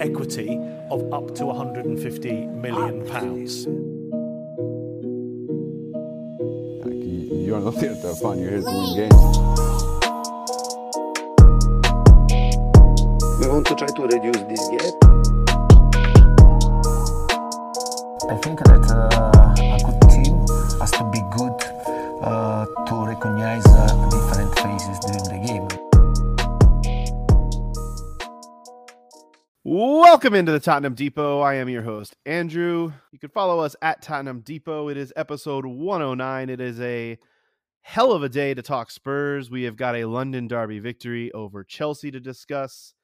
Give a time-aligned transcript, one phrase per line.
[0.00, 0.58] Equity
[0.90, 3.66] of up to 150 million pounds.
[6.84, 9.38] Like, you, you're not here to have fun, you're here to win games.
[13.40, 14.94] We want to try to reduce this gap.
[18.30, 20.34] I think that uh, a good team
[20.80, 21.56] has to be good
[22.22, 24.47] uh, to recognize uh, different
[25.00, 25.68] during the game.
[29.64, 31.40] Welcome into the Tottenham Depot.
[31.40, 32.92] I am your host, Andrew.
[33.12, 34.88] You can follow us at Tottenham Depot.
[34.88, 36.48] It is episode 109.
[36.48, 37.18] It is a
[37.82, 39.50] hell of a day to talk Spurs.
[39.50, 42.94] We have got a London Derby victory over Chelsea to discuss.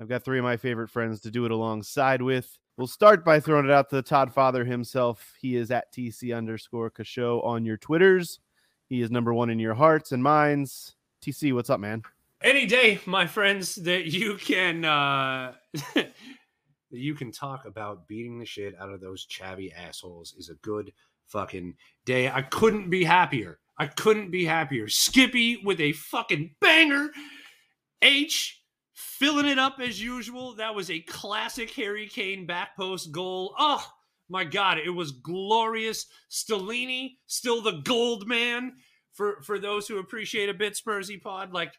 [0.00, 2.58] I've got three of my favorite friends to do it alongside with.
[2.76, 5.34] We'll start by throwing it out to the Todd Father himself.
[5.40, 8.38] He is at TC underscore Kasho on your Twitters.
[8.88, 10.94] He is number one in your hearts and minds.
[11.24, 12.02] TC, what's up, man?
[12.44, 15.54] any day, my friends, that you can uh
[15.94, 16.12] that
[16.90, 20.92] you can talk about beating the shit out of those chabby assholes is a good
[21.26, 22.30] fucking day.
[22.30, 23.58] I couldn't be happier.
[23.78, 24.86] I couldn't be happier.
[24.88, 27.08] Skippy with a fucking banger.
[28.02, 28.60] H
[28.92, 30.54] filling it up as usual.
[30.54, 33.54] That was a classic Harry Kane back post goal.
[33.58, 33.84] Oh
[34.28, 36.06] my god, it was glorious.
[36.30, 38.74] Stellini, still the gold man
[39.14, 41.52] for for those who appreciate a bit Spursy pod.
[41.52, 41.72] Like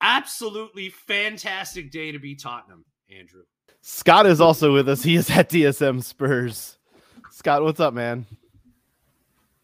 [0.00, 3.42] absolutely fantastic day to be Tottenham, Andrew.
[3.80, 5.02] Scott is also with us.
[5.02, 6.78] He is at DSM Spurs.
[7.30, 8.26] Scott, what's up, man?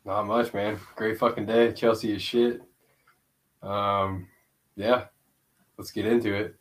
[0.04, 0.78] Not much, man.
[0.96, 1.72] Great fucking day.
[1.72, 2.62] Chelsea is shit.
[3.62, 4.26] Um,
[4.74, 5.04] yeah.
[5.76, 6.56] Let's get into it.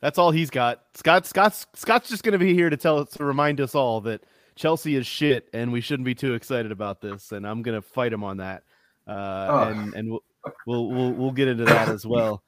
[0.00, 0.82] That's all he's got.
[0.94, 4.22] Scott, Scott's Scott's just going to be here to tell to remind us all that
[4.54, 7.32] Chelsea is shit, and we shouldn't be too excited about this.
[7.32, 8.64] And I'm going to fight him on that.
[9.08, 9.62] Uh, Oh.
[9.70, 10.24] And and we'll,
[10.66, 12.42] we'll we'll we'll get into that as well.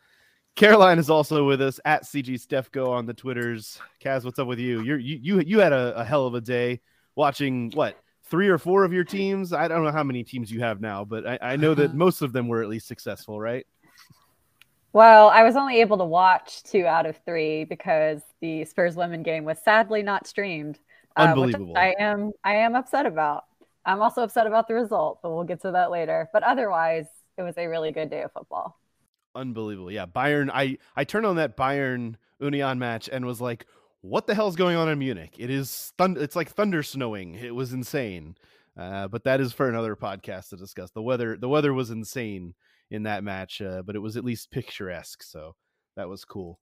[0.57, 3.81] Caroline is also with us at CG Stefco on the Twitters.
[4.05, 4.83] Kaz, what's up with you?
[4.83, 6.81] You're, you you you had a, a hell of a day
[7.15, 9.53] watching what three or four of your teams.
[9.53, 12.21] I don't know how many teams you have now, but I, I know that most
[12.21, 13.67] of them were at least successful, right?
[14.93, 19.23] Well, I was only able to watch two out of three because the Spurs women
[19.23, 20.79] game was sadly not streamed.
[21.17, 21.75] uh, which Unbelievable.
[21.77, 23.45] I am I am upset about.
[23.91, 26.29] I'm also upset about the result, but we'll get to that later.
[26.33, 27.07] But otherwise,
[27.37, 28.79] it was a really good day of football.
[29.35, 29.91] Unbelievable.
[29.91, 30.51] Yeah, Bayern.
[30.53, 33.67] I I turned on that Bayern Union match and was like,
[34.01, 35.35] "What the hell's going on in Munich?
[35.39, 37.35] It is thund- It's like thunder snowing.
[37.35, 38.37] It was insane."
[38.77, 40.91] Uh, but that is for another podcast to discuss.
[40.93, 41.37] The weather.
[41.37, 42.55] The weather was insane
[42.91, 45.23] in that match, uh, but it was at least picturesque.
[45.23, 45.55] So
[45.97, 46.59] that was cool.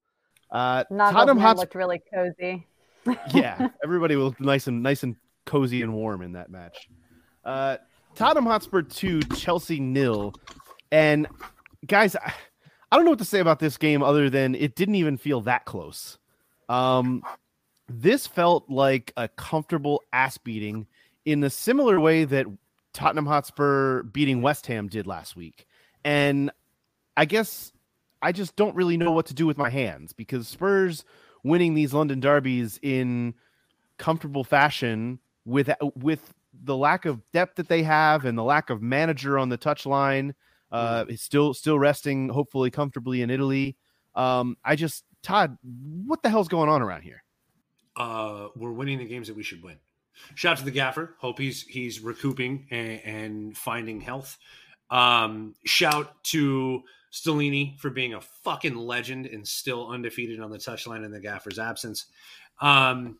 [0.50, 1.60] Uh, Tottenham Hotspur.
[1.62, 2.66] looked really cozy.
[3.34, 5.16] yeah, everybody looked nice and nice and
[5.46, 6.88] cozy and warm in that match.
[7.48, 7.78] Uh,
[8.14, 10.34] Tottenham Hotspur two, Chelsea nil,
[10.92, 11.26] and
[11.86, 12.34] guys, I,
[12.92, 15.40] I don't know what to say about this game other than it didn't even feel
[15.40, 16.18] that close.
[16.68, 17.22] Um,
[17.88, 20.86] this felt like a comfortable ass beating
[21.24, 22.44] in the similar way that
[22.92, 25.66] Tottenham Hotspur beating West Ham did last week,
[26.04, 26.50] and
[27.16, 27.72] I guess
[28.20, 31.02] I just don't really know what to do with my hands because Spurs
[31.44, 33.32] winning these London derbies in
[33.96, 38.82] comfortable fashion with with the lack of depth that they have and the lack of
[38.82, 40.34] manager on the touch line
[40.72, 43.76] uh is still still resting hopefully comfortably in Italy
[44.14, 45.56] um I just Todd
[46.06, 47.22] what the hell's going on around here
[47.96, 49.76] Uh, we're winning the games that we should win.
[50.34, 51.16] Shout out to the gaffer.
[51.18, 54.38] Hope he's he's recouping and, and finding health.
[54.90, 56.82] Um, shout to
[57.12, 61.58] Stellini for being a fucking legend and still undefeated on the touchline in the gaffer's
[61.58, 62.06] absence.
[62.60, 63.18] Um,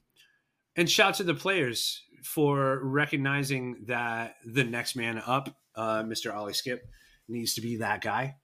[0.76, 6.34] and shout to the players for recognizing that the next man up, uh, Mr.
[6.34, 6.80] Ollie Skipp,
[7.28, 8.36] needs to be that guy.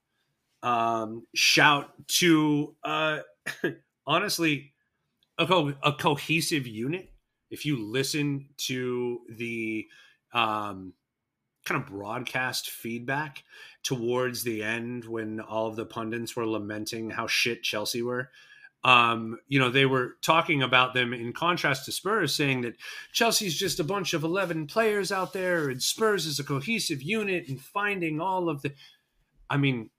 [0.62, 3.20] Um, shout to uh,
[4.06, 4.72] honestly
[5.38, 7.10] a, co- a cohesive unit.
[7.50, 9.86] If you listen to the
[10.32, 10.94] um,
[11.64, 13.44] kind of broadcast feedback
[13.82, 18.30] towards the end when all of the pundits were lamenting how shit Chelsea were,
[18.84, 22.76] um, you know, they were talking about them in contrast to Spurs, saying that
[23.12, 27.48] Chelsea's just a bunch of 11 players out there and Spurs is a cohesive unit
[27.48, 28.72] and finding all of the.
[29.48, 29.90] I mean,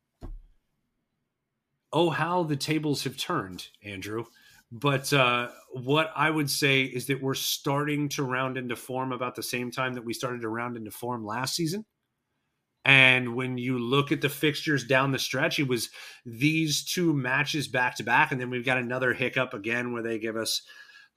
[1.91, 4.25] oh, how the tables have turned, Andrew.
[4.71, 9.35] But uh, what I would say is that we're starting to round into form about
[9.35, 11.85] the same time that we started to round into form last season.
[12.85, 15.89] And when you look at the fixtures down the stretch, it was
[16.23, 18.31] these two matches back to back.
[18.31, 20.61] And then we've got another hiccup again where they give us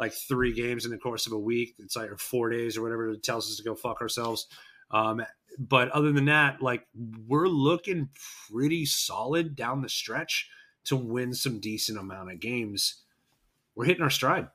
[0.01, 1.75] like three games in the course of a week.
[1.79, 4.47] It's like four days or whatever it tells us to go fuck ourselves.
[4.91, 5.23] Um,
[5.59, 6.87] but other than that, like
[7.27, 8.09] we're looking
[8.51, 10.49] pretty solid down the stretch
[10.85, 13.03] to win some decent amount of games.
[13.75, 14.49] We're hitting our stride.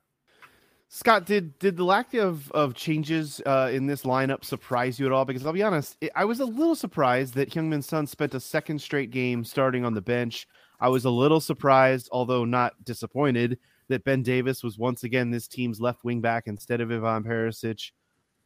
[0.95, 5.11] Scott, did did the lack of of changes uh, in this lineup surprise you at
[5.11, 5.25] all?
[5.25, 8.39] Because I'll be honest, it, I was a little surprised that Heung-min Son spent a
[8.39, 10.47] second straight game starting on the bench.
[10.79, 13.57] I was a little surprised, although not disappointed,
[13.87, 17.89] that Ben Davies was once again this team's left wing back instead of Ivan Perisic.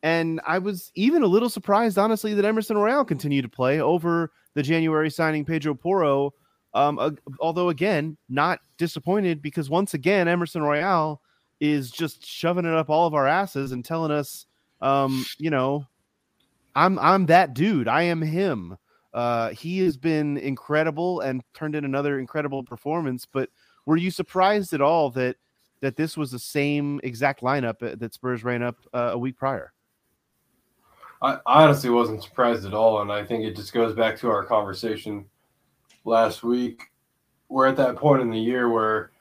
[0.02, 4.32] And I was even a little surprised, honestly, that Emerson Royal continued to play over
[4.54, 6.34] the January signing Pedro Porro.
[6.74, 7.12] Um, uh,
[7.42, 11.22] although again, not disappointed because once again, Emerson Royal
[11.60, 14.46] is just shoving it up all of our asses and telling us,
[14.82, 15.86] um, you know,
[16.76, 17.88] I'm I'm that dude.
[17.88, 18.78] I am him.
[19.14, 23.26] Uh, he has been incredible and turned in another incredible performance.
[23.26, 23.50] But
[23.86, 25.38] were you surprised at all that
[25.82, 29.38] that this was the same exact lineup uh, that Spurs ran up uh, a week
[29.38, 29.74] prior?
[31.22, 34.46] I honestly wasn't surprised at all, and I think it just goes back to our
[34.46, 35.26] conversation
[36.06, 36.84] last week.
[37.50, 39.12] We're at that point in the year where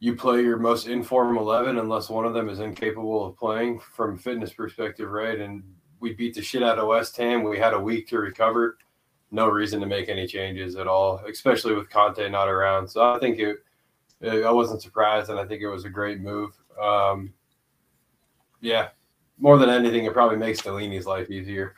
[0.00, 4.18] you play your most informed 11 unless one of them is incapable of playing from
[4.18, 5.40] fitness perspective, right?
[5.40, 5.62] And
[6.00, 7.42] we beat the shit out of West Ham.
[7.42, 8.76] We had a week to recover.
[9.30, 12.88] No reason to make any changes at all, especially with Conte not around.
[12.88, 13.56] So I think it,
[14.22, 16.50] I wasn't surprised, and I think it was a great move.
[16.80, 17.32] Um,
[18.60, 18.88] yeah,
[19.38, 21.74] more than anything, it probably makes Stellini's life easier,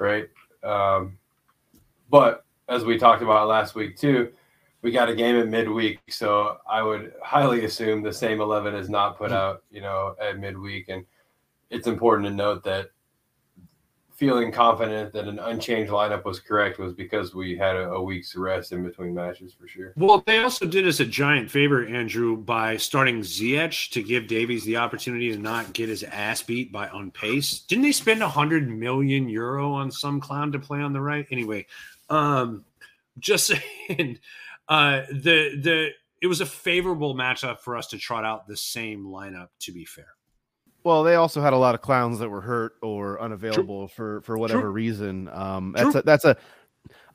[0.00, 0.28] right?
[0.64, 1.18] Um,
[2.10, 4.32] but as we talked about last week too,
[4.82, 8.88] we got a game at midweek, so I would highly assume the same eleven is
[8.88, 11.04] not put out, you know, at midweek, and
[11.70, 12.90] it's important to note that
[14.18, 18.34] feeling confident that an unchanged lineup was correct was because we had a, a, week's
[18.34, 19.92] rest in between matches for sure.
[19.96, 24.64] Well, they also did us a giant favor, Andrew, by starting Ziyech to give Davies
[24.64, 27.60] the opportunity to not get his ass beat by on pace.
[27.60, 31.26] Didn't they spend a hundred million euro on some clown to play on the right?
[31.30, 31.66] Anyway,
[32.10, 32.64] um,
[33.20, 33.46] just
[33.88, 34.18] saying,
[34.68, 39.04] uh, the the it was a favorable matchup for us to trot out the same
[39.04, 39.48] lineup.
[39.60, 40.08] To be fair.
[40.84, 43.94] Well, they also had a lot of clowns that were hurt or unavailable True.
[43.94, 44.70] for for whatever True.
[44.70, 45.28] reason.
[45.28, 46.00] Um, that's True.
[46.00, 46.36] a, that's a.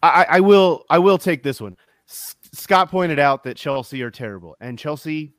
[0.02, 1.78] I, I will I will take this one.
[2.10, 5.34] S- Scott pointed out that Chelsea are terrible, and Chelsea,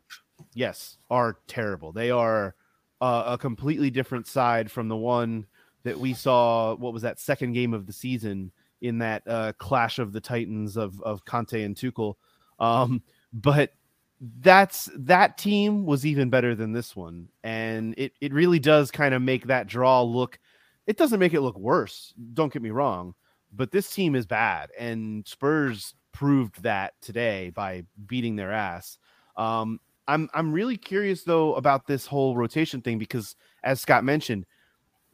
[0.55, 1.93] yes, are terrible.
[1.93, 2.55] They are
[3.01, 5.47] uh, a completely different side from the one
[5.83, 6.75] that we saw.
[6.75, 8.53] What was that second game of the season
[8.85, 12.15] in that uh, clash of the Titans of of Conte and Tuchel?
[12.61, 13.03] Um,
[13.33, 13.71] but
[14.41, 17.29] that's that team was even better than this one.
[17.43, 20.39] And it it really does kind of make that draw look
[20.87, 23.15] it doesn't make it look worse don't get me wrong
[23.57, 24.71] but this team is bad.
[24.79, 28.99] And spurs proved that today by beating their ass.
[29.37, 34.45] Um i'm i'm really curious though about this whole rotation thing because as scott mentioned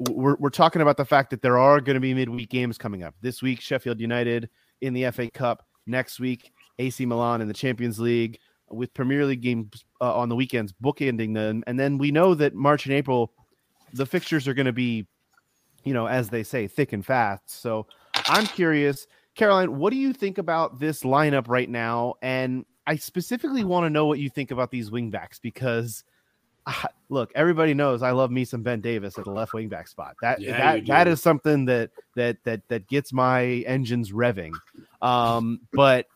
[0.09, 3.03] we're, we're talking about the fact that there are going to be midweek games coming
[3.03, 4.49] up this week sheffield united
[4.81, 8.39] in the fa cup next week ac milan in the champions league
[8.71, 12.55] with Premier League games uh, on the weekends, bookending them, and then we know that
[12.55, 13.33] March and April,
[13.93, 15.07] the fixtures are going to be,
[15.85, 17.51] you know, as they say, thick and fast.
[17.51, 17.87] So
[18.27, 22.15] I'm curious, Caroline, what do you think about this lineup right now?
[22.23, 26.05] And I specifically want to know what you think about these wingbacks because.
[26.67, 29.89] Uh, look, everybody knows I love me some Ben Davies at the left wing back
[29.89, 30.15] spot.
[30.23, 34.53] That yeah, that that is something that that that that gets my engines revving.
[35.03, 36.07] Um, but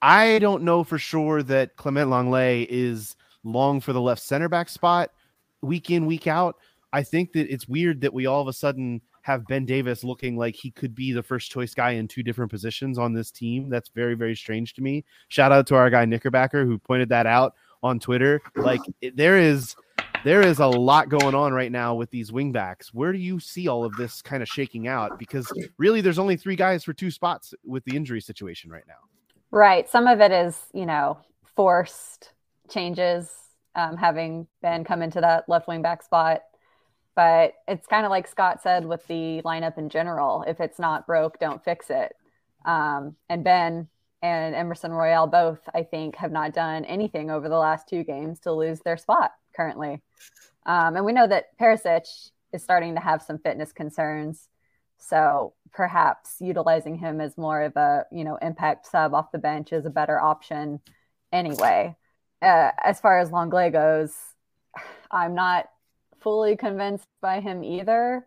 [0.00, 4.68] I don't know for sure that Clement Lenglet is long for the left center back
[4.68, 5.10] spot
[5.62, 6.56] week in, week out.
[6.92, 10.36] I think that it's weird that we all of a sudden have Ben Davies looking
[10.36, 13.70] like he could be the first choice guy in two different positions on this team.
[13.70, 15.04] That's very, very strange to me.
[15.28, 18.42] Shout out to our guy Knickerbacker who pointed that out on Twitter.
[18.56, 18.80] Like
[19.14, 19.74] there is
[20.24, 22.88] there is a lot going on right now with these wingbacks.
[22.92, 25.18] Where do you see all of this kind of shaking out?
[25.18, 28.94] Because really there's only three guys for two spots with the injury situation right now.
[29.50, 29.88] Right.
[29.88, 31.18] Some of it is, you know,
[31.56, 32.32] forced
[32.70, 33.30] changes,
[33.74, 36.42] um, having Ben come into that left wing back spot.
[37.14, 40.44] But it's kind of like Scott said with the lineup in general.
[40.46, 42.14] If it's not broke, don't fix it.
[42.64, 43.88] Um, and Ben
[44.22, 48.38] and Emerson Royal both, I think, have not done anything over the last two games
[48.40, 50.00] to lose their spot currently.
[50.66, 52.06] Um, and we know that Perisic
[52.52, 54.48] is starting to have some fitness concerns.
[54.98, 59.72] So perhaps utilizing him as more of a, you know, impact sub off the bench
[59.72, 60.80] is a better option
[61.32, 61.96] anyway.
[62.40, 64.14] Uh, as far as Lenglet goes,
[65.10, 65.68] I'm not
[66.20, 68.26] fully convinced by him either.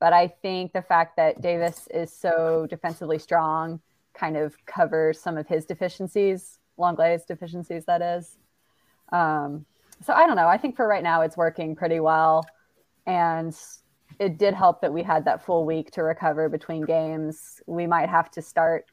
[0.00, 3.80] But I think the fact that Davies is so defensively strong
[4.12, 8.36] kind of covers some of his deficiencies, Lenglet's deficiencies, that is.
[9.12, 9.64] Um,
[10.04, 10.48] so I don't know.
[10.48, 12.46] I think for right now, it's working pretty well.
[13.06, 13.56] And
[14.18, 17.62] it did help that we had that full week to recover between games.
[17.66, 18.86] We might have to start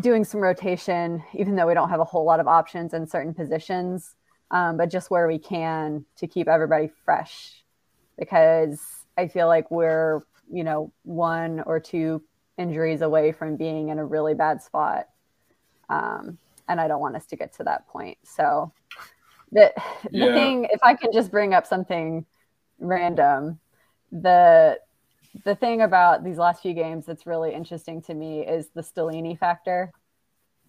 [0.00, 3.34] doing some rotation, even though we don't have a whole lot of options in certain
[3.34, 4.14] positions,
[4.50, 7.62] um, but just where we can to keep everybody fresh.
[8.18, 8.80] Because
[9.16, 10.20] I feel like we're,
[10.50, 12.22] you know, one or two
[12.58, 15.08] injuries away from being in a really bad spot.
[15.88, 18.18] Um, and I don't want us to get to that point.
[18.24, 18.72] So
[19.52, 19.72] the,
[20.04, 20.34] the Yeah.
[20.34, 22.26] thing, if I can just bring up something
[22.78, 23.60] random,
[24.10, 24.78] the
[25.44, 29.38] the thing about these last few games that's really interesting to me is the Stellini
[29.38, 29.90] factor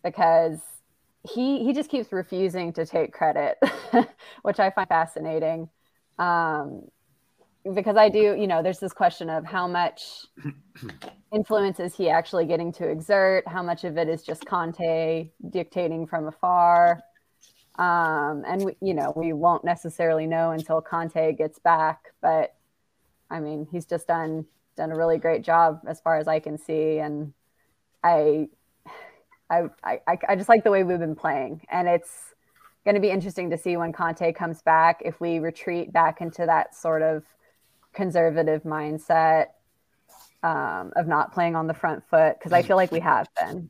[0.04, 0.62] because
[1.30, 3.58] he he just keeps refusing to take credit,
[4.44, 5.70] which I find fascinating.
[6.18, 6.84] Um,
[7.74, 10.02] because I do, you know, there's this question of how much
[11.34, 13.48] influence is he actually getting to exert?
[13.48, 17.02] How much of it is just Conte dictating from afar?
[17.76, 22.54] Um, and we, you know, we won't necessarily know until Conte gets back, but
[23.30, 26.58] I mean, he's just done done a really great job as far as I can
[26.58, 27.34] see, and
[28.04, 28.50] I,
[29.50, 32.34] I, I, I just like the way we've been playing, and it's
[32.86, 36.46] going to be interesting to see when Conte comes back if we retreat back into
[36.46, 37.24] that sort of
[37.94, 39.48] conservative mindset
[40.44, 43.70] um, of not playing on the front foot because I feel like we have been.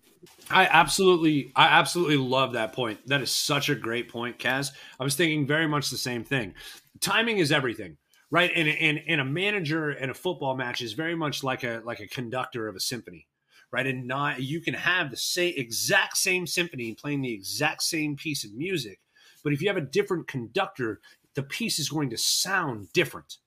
[0.50, 3.06] I absolutely, I absolutely love that point.
[3.08, 4.72] That is such a great point, Kaz.
[5.00, 6.54] I was thinking very much the same thing.
[7.00, 7.98] Timing is everything,
[8.32, 8.52] right?
[8.56, 12.00] And and and a manager in a football match is very much like a like
[12.00, 13.28] a conductor of a symphony,
[13.72, 13.86] right?
[13.86, 18.44] And not you can have the same exact same symphony playing the exact same piece
[18.44, 19.00] of music,
[19.44, 21.02] but if you have a different conductor,
[21.36, 23.38] the piece is going to sound different.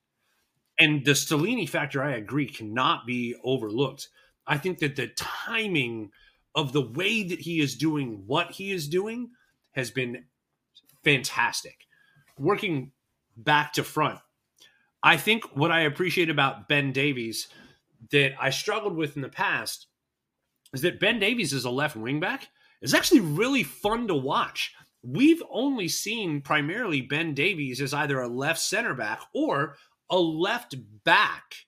[0.79, 4.09] And the Stellini factor, I agree, cannot be overlooked.
[4.45, 6.11] I think that the timing
[6.55, 9.31] of the way that he is doing what he is doing
[9.73, 10.25] has been
[11.03, 11.85] fantastic.
[12.37, 12.91] Working
[13.35, 14.19] back to front.
[15.03, 17.47] I think what I appreciate about Ben Davies
[18.11, 19.87] that I struggled with in the past
[20.73, 22.49] is that Ben Davies is a left wing back
[22.81, 24.73] is actually really fun to watch.
[25.03, 29.75] We've only seen primarily Ben Davies as either a left center back or
[30.09, 31.67] a left back.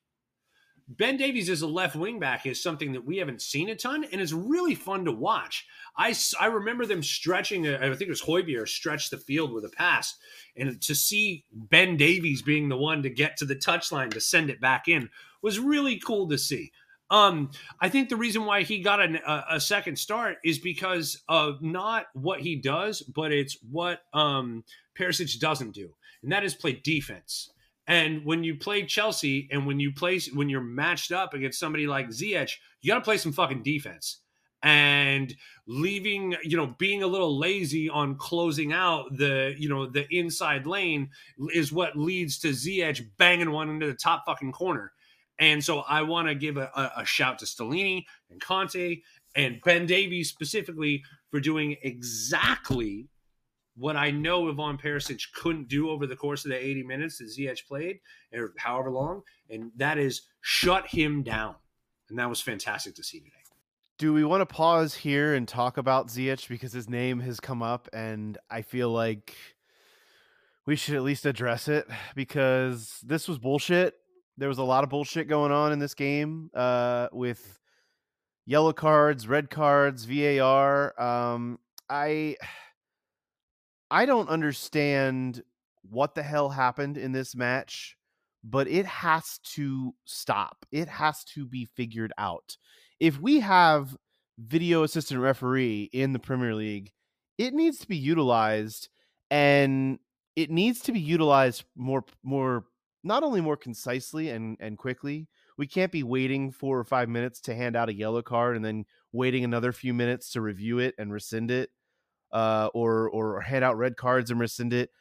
[0.91, 4.05] Ben Davies as a left wing back is something that we haven't seen a ton,
[4.11, 5.67] and it's really fun to watch.
[5.95, 9.65] I, I remember them stretching, uh, I think it was Hojbjerg stretched the field with
[9.65, 10.15] a pass,
[10.57, 14.49] and to see Ben Davies being the one to get to the touchline to send
[14.49, 15.09] it back in
[15.43, 16.71] was really cool to see.
[17.11, 21.21] Um, I think the reason why he got an, a, a second start is because
[21.27, 24.63] of not what he does, but it's what um,
[24.97, 25.93] Perisic doesn't do,
[26.23, 27.51] and that is play defense.
[27.89, 31.87] And when you play Chelsea and when you play when you're matched up against somebody
[31.87, 34.19] like Ziyech, you got to play some fucking defense.
[34.61, 35.33] And
[35.67, 40.67] leaving, you know, being a little lazy on closing out the, you know, the inside
[40.67, 41.09] lane
[41.53, 44.91] is what leads to Ziyech banging one into the top fucking corner.
[45.39, 48.97] And so I want to give a, a, a shout to Stellini and Conte
[49.35, 53.07] and Ben Davies specifically for doing exactly
[53.79, 57.25] what I know Ivan Perisic couldn't do over the course of the 80 minutes that
[57.25, 57.99] Ziyech played,
[58.33, 61.55] or however long, and that is shut him down.
[62.09, 63.31] And that was fantastic to see today.
[63.97, 67.63] Do we want to pause here and talk about Ziyech because his name has come
[67.63, 69.35] up, and I feel like
[70.65, 73.95] we should at least address it because this was bullshit.
[74.37, 77.59] There was a lot of bullshit going on in this game uh, with
[78.45, 80.99] yellow cards, red cards, VAR.
[81.01, 81.59] Um,
[81.89, 82.35] I
[83.91, 85.43] I don't understand
[85.81, 87.97] what the hell happened in this match,
[88.43, 90.65] but it has to stop.
[90.71, 92.57] It has to be figured out.
[92.99, 93.95] If we have
[94.37, 96.91] video assistant referee in the Premier League,
[97.37, 98.89] it needs to be utilized
[99.31, 99.99] and
[100.35, 102.65] it needs to be utilized more more
[103.03, 105.27] not only more concisely and and quickly.
[105.57, 108.63] We can't be waiting 4 or 5 minutes to hand out a yellow card and
[108.63, 111.69] then waiting another few minutes to review it and rescind it
[112.31, 114.91] uh, or or hand out red cards and rescind it.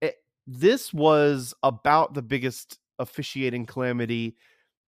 [0.00, 0.16] it.
[0.46, 4.36] This was about the biggest officiating calamity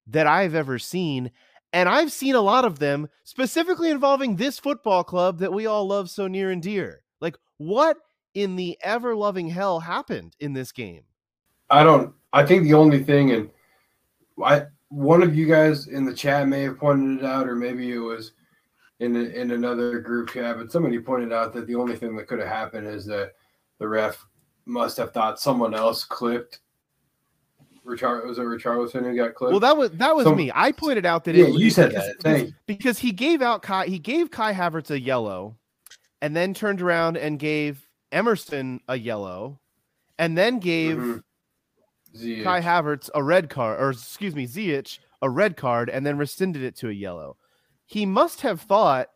[0.07, 1.31] that I've ever seen,
[1.73, 5.87] and I've seen a lot of them, specifically involving this football club that we all
[5.87, 7.03] love so near and dear.
[7.21, 7.99] Like, what
[8.35, 11.03] in the ever loving hell happened in this game?
[11.71, 12.15] I don't.
[12.33, 13.51] I think the only thing, and
[14.43, 17.93] I one of you guys in the chat may have pointed it out, or maybe
[17.93, 18.33] it was
[19.01, 22.39] in in another group chat, but somebody pointed out that the only thing that could
[22.41, 23.33] have happened is that
[23.79, 24.27] the ref
[24.67, 26.61] must have thought someone else clipped.
[27.85, 29.53] Richard was it Richarlison who got clipped?
[29.53, 30.51] Well, that was that was So- me.
[30.55, 32.21] I pointed out that Yeah, it, you said because, that.
[32.23, 35.57] Thank- because he gave out Kai he gave Kai Havertz a yellow,
[36.21, 39.61] and then turned around and gave Emerson a yellow,
[40.19, 42.43] and then gave Mhm.
[42.43, 46.63] Kai Havertz a red card, or excuse me, Ziyech a red card, and then rescinded
[46.63, 47.37] it to a yellow.
[47.89, 49.09] He must have thought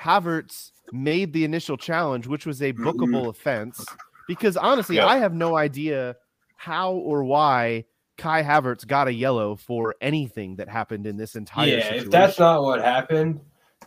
[0.00, 2.86] Havertz made the initial challenge, which was a mm-hmm.
[2.86, 3.84] bookable offense,
[4.28, 5.06] because honestly, Yeah.
[5.06, 6.14] I have no idea
[6.56, 7.84] how or why
[8.18, 12.04] Kai Havertz got a yellow for anything that happened in this entire yeah, situation.
[12.04, 13.40] if that's not what happened,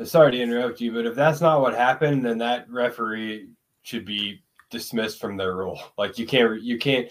[0.04, 3.48] sorry to interrupt you, but if that's not what happened, then that referee
[3.84, 5.80] should be dismissed from their role.
[5.98, 7.08] Like you can't, you can't,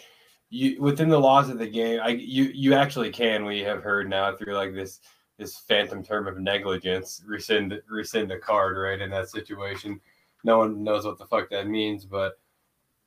[0.51, 2.01] you within the laws of the game.
[2.03, 3.47] I you you actually can.
[3.47, 5.01] We have heard now through like this
[5.39, 10.01] this phantom term of negligence rescind rescind a card right in that situation.
[10.45, 12.39] No one knows what the fuck that means, but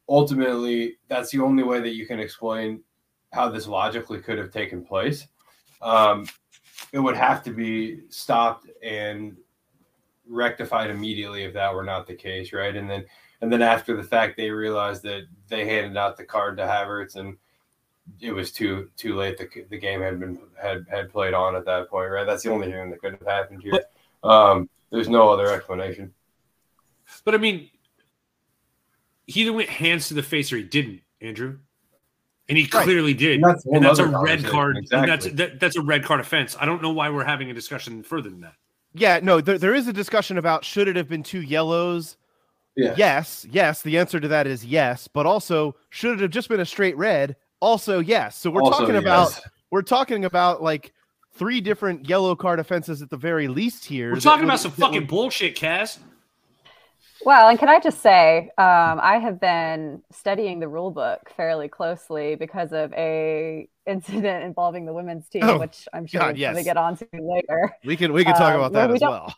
[0.10, 2.82] ultimately that's the only way that you can explain
[3.34, 5.28] how this logically could have taken place.
[5.82, 6.28] Um,
[6.92, 9.38] it would have to be stopped and
[10.28, 12.76] rectified immediately if that were not the case, right?
[12.76, 13.06] And then
[13.42, 17.16] and then after the fact, they realized that they handed out the card to Havertz,
[17.16, 17.38] and
[18.22, 19.38] it was too too late.
[19.38, 22.26] The, the game had been had had played on at that point, right?
[22.26, 23.82] That's the only thing that could have happened here.
[24.24, 26.14] Um, there's no other explanation.
[27.26, 27.70] But I mean,
[29.26, 31.58] he either went hands to the face or he didn't, Andrew.
[32.50, 32.84] And he Right.
[32.86, 33.36] clearly did.
[33.42, 34.76] And that's a And that's a red card.
[34.76, 36.56] conversation, And that's that, that's a red card offense.
[36.60, 38.54] I don't know why we're having a discussion further than that.
[38.94, 42.16] yeah, no, there, there is a discussion about should it have been two yellows.
[42.78, 42.94] Yeah.
[42.98, 43.82] Yes, yes.
[43.82, 46.96] The answer to that is yes, but also should it have just been a straight
[46.96, 47.36] red?
[47.60, 48.36] Also, yes.
[48.38, 49.42] So we're Also, talking about yes.
[49.72, 50.94] we're talking about like
[51.34, 54.12] three different yellow card offenses at the very least here.
[54.14, 56.00] We're talking would- about some that would- fucking bullshit, Cass.
[57.26, 61.68] Well, and can I just say, um, I have been studying the rule book fairly
[61.68, 66.32] closely because of a incident involving the women's team, Oh, which I'm sure God, we're
[66.34, 66.58] going yes.
[66.58, 67.76] to get onto later.
[67.84, 69.34] We can we can talk Um, about where that we as well.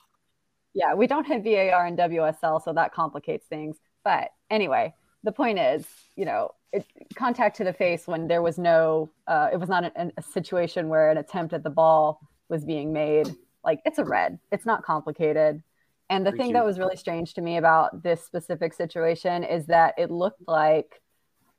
[0.74, 3.78] Yeah, we don't have VAR and WSL, so that complicates things.
[4.04, 8.58] But anyway, the point is, you know, it, contact to the face when there was
[8.58, 12.64] no, uh, it was not a, a situation where an attempt at the ball was
[12.64, 13.30] being made.
[13.64, 14.40] Like it's a red.
[14.52, 15.62] It's not complicated.
[16.10, 16.54] And the Thank thing you.
[16.54, 21.02] that was really strange to me about this specific situation is that it looked like,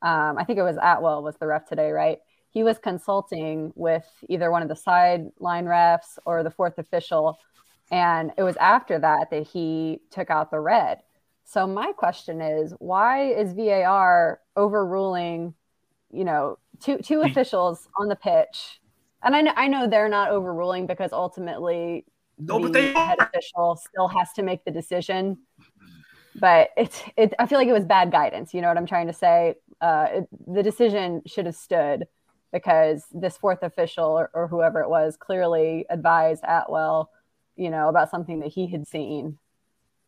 [0.03, 2.19] um, I think it was Attwell was the ref today, right?
[2.51, 7.39] He was consulting with either one of the sideline refs or the fourth official
[7.91, 11.01] and it was after that that he took out the red.
[11.51, 15.55] So my question is, why is VAR overruling,
[16.13, 18.81] you know, two two officials on the pitch?
[19.21, 22.05] And I know I know they're not overruling because ultimately
[22.39, 23.27] No, the but they head are.
[23.35, 25.39] official still has to make the decision.
[26.37, 27.35] But it's it.
[27.41, 28.55] I feel like it was bad guidance.
[28.55, 29.57] You know what I'm trying to say?
[29.81, 32.07] Uh, it, the decision should have stood
[32.53, 37.07] because this fourth official or, or whoever it was clearly advised Attwell,
[37.57, 39.37] you know, about something that he had seen.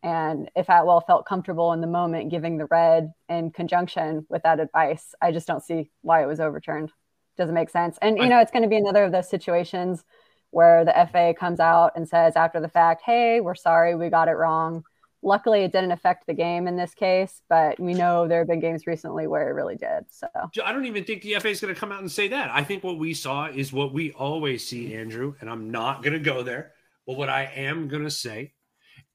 [0.02, 4.58] And if Attwell felt comfortable in the moment giving the red in conjunction with that
[4.58, 6.90] advice, I just don't see why it was overturned.
[7.38, 7.98] Doesn't make sense.
[8.02, 10.04] And you know, it's going to be another of those situations
[10.50, 14.28] where the FA comes out and says after the fact, "Hey, we're sorry, we got
[14.28, 14.84] it wrong."
[15.22, 18.58] Luckily, it didn't affect the game in this case, but we know there have been
[18.58, 20.04] games recently where it really did.
[20.10, 20.26] So
[20.64, 22.50] I don't even think the FA is going to come out and say that.
[22.50, 26.14] I think what we saw is what we always see, Andrew, and I'm not going
[26.14, 26.72] to go there.
[27.06, 28.52] But what I am going to say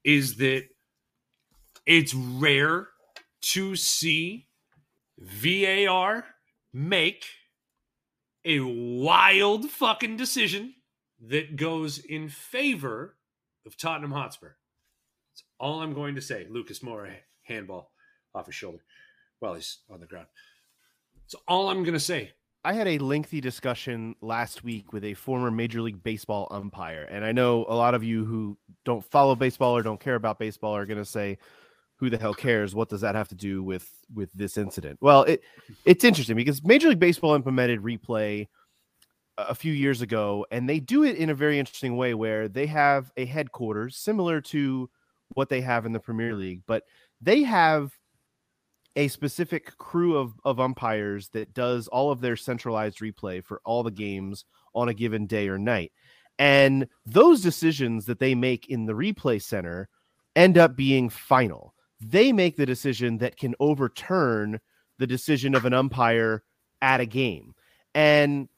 [0.06, 0.64] is that
[1.88, 2.90] it's rare
[3.42, 4.46] to see
[5.18, 6.26] VAR
[6.74, 7.26] make
[8.46, 10.76] a wild fucking decision
[11.20, 13.16] that goes in favor
[13.66, 14.52] of Tottenham Hotspur.
[15.32, 16.46] That's all I'm going to say.
[16.50, 17.10] Lucas Moura
[17.44, 17.92] handball
[18.36, 18.84] off his shoulder
[19.40, 20.28] while he's on the ground.
[21.24, 22.34] That's all I'm going to say.
[22.66, 27.24] I had a lengthy discussion last week with a former Major League Baseball umpire, and
[27.24, 30.76] I know a lot of you who don't follow baseball or don't care about baseball
[30.76, 31.38] are going to say,
[31.98, 32.74] "Who the hell cares?
[32.74, 35.42] What does that have to do with with this incident?" Well, it
[35.86, 38.48] it's interesting because Major League Baseball implemented replay
[39.38, 42.66] a few years ago, and they do it in a very interesting way where they
[42.66, 44.90] have a headquarters similar to
[45.34, 46.84] what they have in the Premier League, but
[47.22, 47.94] they have
[48.96, 53.84] a specific crew of, of umpires that does all of their centralized replay for all
[53.84, 55.92] the games on a given day or night.
[56.40, 59.88] And those decisions that they make in the replay center
[60.36, 61.76] end up being final.
[62.00, 64.60] They make the decision that can overturn
[65.00, 66.44] the decision of an umpire
[66.82, 67.54] at a game.
[67.96, 68.50] And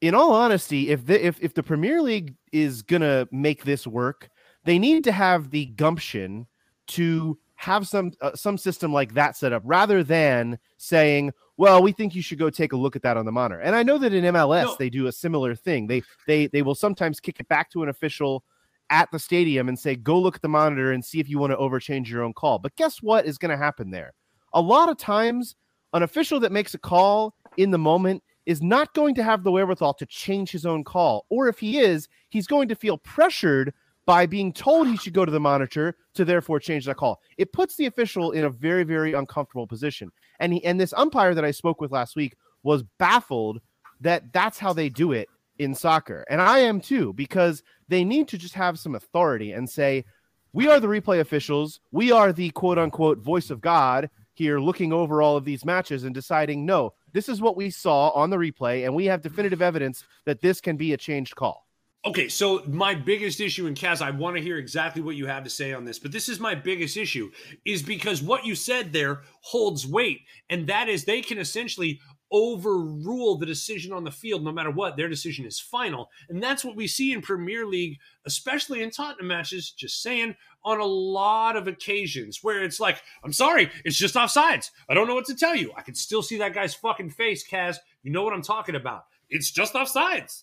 [0.00, 4.28] in all honesty, if the if, if the Premier League is gonna make this work,
[4.64, 6.46] they need to have the gumption
[6.88, 11.90] to have some uh, some system like that set up rather than saying well we
[11.90, 13.96] think you should go take a look at that on the monitor and i know
[13.96, 14.76] that in mls No.
[14.78, 17.88] they do a similar thing they they they will sometimes kick it back to an
[17.88, 18.44] official
[18.90, 21.52] at the stadium and say go look at the monitor and see if you want
[21.52, 24.12] to overchange your own call but guess what is going to happen there
[24.54, 25.56] a lot of times
[25.92, 29.50] an official that makes a call in the moment is not going to have the
[29.50, 33.72] wherewithal to change his own call or if he is he's going to feel pressured
[34.06, 37.20] by being told he should go to the monitor to therefore change that call.
[37.36, 40.10] It puts the official in a very, very uncomfortable position.
[40.38, 43.60] And he and this umpire that I spoke with last week was baffled
[44.00, 46.24] that that's how they do it in soccer.
[46.28, 50.04] And I am too, because they need to just have some authority and say,
[50.52, 51.80] we are the replay officials.
[51.92, 56.04] We are the quote unquote voice of God here looking over all of these matches
[56.04, 59.62] and deciding, no, this is what we saw on the replay, and we have definitive
[59.62, 61.66] evidence that this can be a changed call.
[62.04, 65.42] Okay, so my biggest issue in Kaz, I want to hear exactly what you have
[65.42, 67.30] to say on this, but this is my biggest issue,
[67.64, 72.00] is because what you said there holds weight, and that is they can essentially
[72.32, 74.96] overrule the decision on the field no matter what.
[74.96, 79.28] Their decision is final, and that's what we see in Premier League, especially in Tottenham
[79.28, 79.70] matches.
[79.70, 84.70] Just saying, on a lot of occasions where it's like, I'm sorry, it's just offsides.
[84.88, 85.72] I don't know what to tell you.
[85.76, 87.76] I can still see that guy's fucking face, Kaz.
[88.02, 89.04] You know what I'm talking about.
[89.30, 90.42] It's just offsides.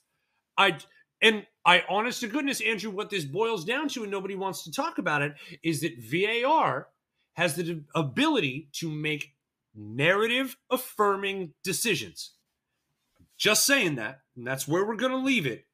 [0.57, 0.77] I
[1.21, 4.71] and I honest to goodness, Andrew, what this boils down to, and nobody wants to
[4.71, 6.87] talk about it, is that VAR
[7.33, 9.32] has the ability to make
[9.75, 12.31] narrative affirming decisions.
[13.37, 15.65] Just saying that, and that's where we're going to leave it.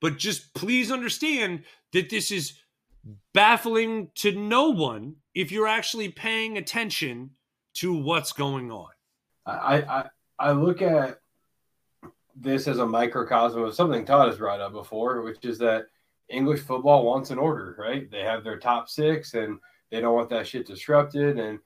[0.00, 2.54] But just please understand that this is
[3.32, 7.30] baffling to no one if you're actually paying attention
[7.74, 8.90] to what's going on.
[9.46, 11.20] I, I I look at
[12.34, 15.86] this as a microcosm of something Todd has brought up before, which is that
[16.28, 18.10] English football wants an order, right?
[18.10, 19.58] They have their top six and
[19.90, 21.38] they don't want that shit disrupted.
[21.38, 21.58] And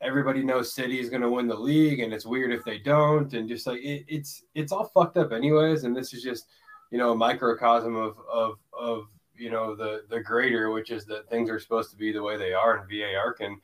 [0.00, 3.32] everybody knows City is going to win the league, and it's weird if they don't.
[3.34, 5.84] And just like it, it's it's all fucked up, anyways.
[5.84, 6.46] And this is just
[6.90, 11.28] you know a microcosm of of of you know the the greater, which is that
[11.28, 13.60] things are supposed to be the way they are, and VAR can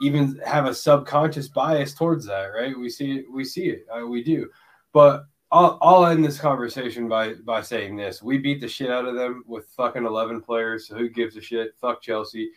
[0.00, 2.76] even have a subconscious bias towards that, right?
[2.76, 4.48] We see it, we see it, uh, we do.
[4.92, 9.06] But I'll, I'll end this conversation by by saying this: we beat the shit out
[9.06, 10.88] of them with fucking eleven players.
[10.88, 11.74] So who gives a shit?
[11.80, 12.50] Fuck Chelsea.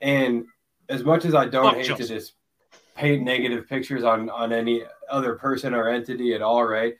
[0.00, 0.46] And
[0.88, 2.02] as much as I don't Fuck hate Chelsea.
[2.04, 2.32] to just
[2.94, 6.94] paint negative pictures on on any other person or entity at all, right?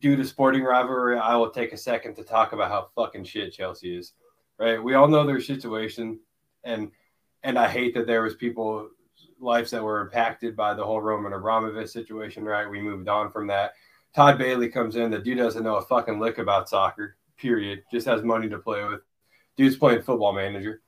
[0.00, 3.52] Due to sporting rivalry, I will take a second to talk about how fucking shit
[3.52, 4.12] Chelsea is.
[4.58, 4.82] Right?
[4.82, 6.20] We all know their situation,
[6.64, 6.90] and
[7.42, 8.90] and I hate that there was people
[9.38, 12.44] lives that were impacted by the whole Roman Abramovich situation.
[12.44, 12.68] Right?
[12.68, 13.72] We moved on from that.
[14.14, 15.10] Todd Boehly comes in.
[15.10, 17.16] The dude doesn't know a fucking lick about soccer.
[17.36, 17.82] Period.
[17.92, 19.02] Just has money to play with.
[19.58, 20.80] Dude's playing football manager.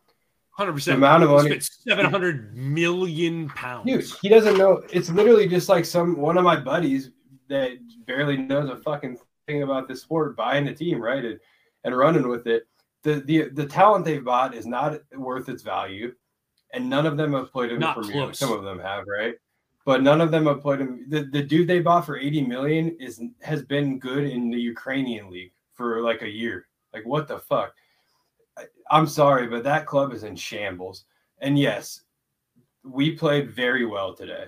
[0.58, 0.96] Hundred percent.
[0.96, 3.86] amount of money- Seven hundred million pounds.
[3.86, 4.82] Dude, he doesn't know.
[4.90, 7.12] It's literally just like some one of my buddies
[7.48, 11.38] that barely knows a fucking thing about this sport buying a team, right, and,
[11.84, 12.66] and running with it.
[13.04, 16.12] The, the the talent they've bought is not worth its value,
[16.74, 18.34] and none of them have played in the Premier.
[18.34, 19.34] Some of them have, right?
[19.84, 22.96] But none of them have played in the, the dude they bought for 80 million
[22.98, 26.66] is has been good in the Ukrainian league for like a year.
[26.92, 27.74] Like what the fuck?
[28.90, 31.04] I'm sorry, but that club is in shambles.
[31.40, 32.02] And yes,
[32.84, 34.46] we played very well today.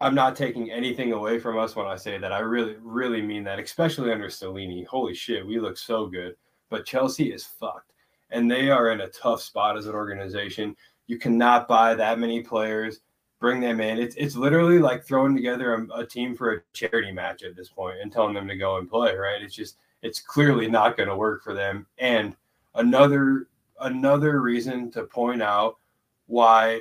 [0.00, 2.32] I'm not taking anything away from us when I say that.
[2.32, 4.84] I really, really mean that, especially under Stellini.
[4.84, 6.34] Holy shit, we look so good.
[6.70, 7.92] But Chelsea is fucked.
[8.30, 10.74] And they are in a tough spot as an organization.
[11.06, 13.00] You cannot buy that many players,
[13.40, 13.98] bring them in.
[13.98, 17.68] It's, it's literally like throwing together a, a team for a charity match at this
[17.68, 19.42] point and telling them to go and play, right?
[19.42, 21.86] It's just, it's clearly not going to work for them.
[21.98, 22.34] And
[22.74, 23.48] another,
[23.80, 25.76] another reason to point out
[26.26, 26.80] why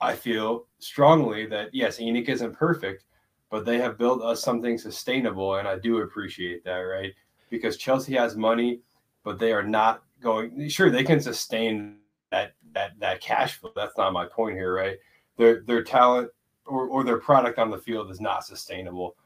[0.00, 3.04] I feel strongly that yes, ENIC isn't perfect,
[3.50, 7.12] but they have built us something sustainable, and I do appreciate that, right?
[7.50, 8.80] Because Chelsea has money,
[9.24, 10.68] but they are not going.
[10.68, 11.98] Sure, they can sustain
[12.30, 13.70] that that that cash flow.
[13.76, 14.96] That's not my point here, right?
[15.36, 16.30] Their their talent
[16.66, 19.16] or, or their product on the field is not sustainable,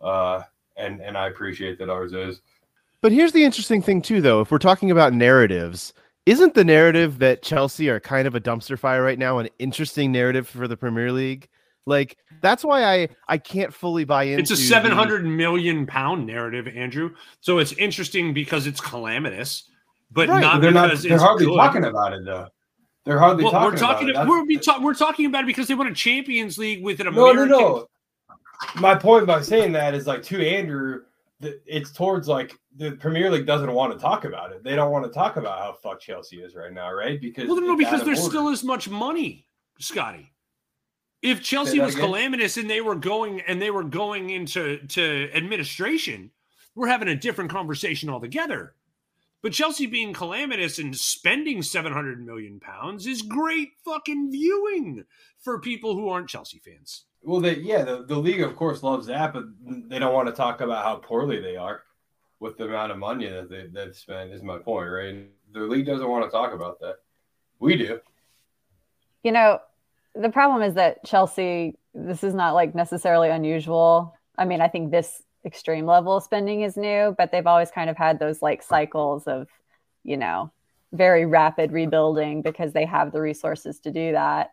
[0.00, 0.42] uh,
[0.76, 2.42] and and I appreciate that ours is.
[3.02, 4.40] But here's the interesting thing too, though.
[4.40, 5.92] If we're talking about narratives,
[6.24, 10.10] isn't the narrative that Chelsea are kind of a dumpster fire right now an interesting
[10.12, 11.48] narrative for the Premier League?
[11.88, 14.42] Like that's why I I can't fully buy into.
[14.42, 17.10] It's a the- seven hundred million pound narrative, Andrew.
[17.40, 19.70] So it's interesting because it's calamitous,
[20.10, 20.88] but Right, not they're not.
[20.88, 21.54] because They're it's hardly good.
[21.56, 22.48] talking about it though.
[23.04, 23.70] They're hardly Well, talking.
[23.70, 24.10] we're talking.
[24.10, 24.30] About it.
[24.30, 27.14] we're, That's- ta- we're talking about it because they won a Champions League with an
[27.14, 27.50] No, American.
[27.50, 27.86] no, no.
[28.80, 31.04] My point by saying that is like to Andrew, the,
[31.40, 34.64] it's towards like the Premier League doesn't want to talk about it.
[34.64, 37.20] They don't want to talk about how fuck Chelsea is right now, right?
[37.20, 38.30] Because Well, no, because there's order.
[38.30, 39.46] still as much money,
[39.78, 40.32] Scotty.
[41.22, 42.06] If Chelsea was again?
[42.06, 46.30] calamitous and they were going and they were going into to administration,
[46.74, 48.74] we're having a different conversation altogether.
[49.42, 55.04] But Chelsea being calamitous and spending 700 million pounds is great fucking viewing
[55.40, 57.04] for people who aren't Chelsea fans.
[57.26, 59.42] Well, they yeah, the, the league of course loves that, but
[59.88, 61.82] they don't want to talk about how poorly they are
[62.38, 64.30] with the amount of money that they, they've spent.
[64.30, 65.26] Is my point, right?
[65.52, 66.98] The league doesn't want to talk about that.
[67.58, 67.98] We do.
[69.24, 69.58] You know,
[70.14, 74.16] the problem is that Chelsea, this is not like necessarily unusual.
[74.38, 77.90] I mean, I think this extreme level of spending is new, but they've always kind
[77.90, 79.48] of had those like cycles of,
[80.04, 80.52] you know,
[80.92, 84.52] very rapid rebuilding because they have the resources to do that.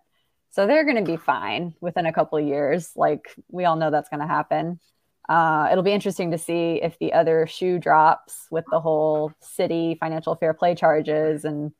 [0.53, 2.91] So they're going to be fine within a couple of years.
[2.95, 4.79] Like we all know that's going to happen.
[5.27, 9.97] Uh, it'll be interesting to see if the other shoe drops with the whole city
[9.99, 11.71] financial fair play charges and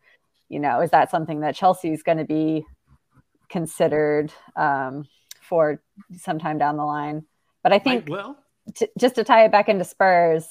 [0.50, 2.66] you know is that something that chelsea's going to be
[3.50, 5.06] considered um,
[5.42, 5.82] for
[6.18, 7.26] sometime down the line
[7.64, 8.38] but i think I- well,
[8.74, 10.48] t- just to tie it back into spurs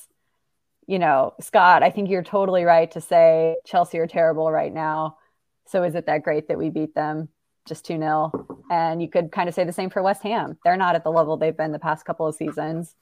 [0.86, 5.16] you know scott i think you're totally right to say chelsea are terrible right now
[5.66, 7.28] so is it that great that we beat them
[7.66, 10.94] just 2-0 and you could kind of say the same for west ham they're not
[10.94, 12.94] at the level they've been the past couple of seasons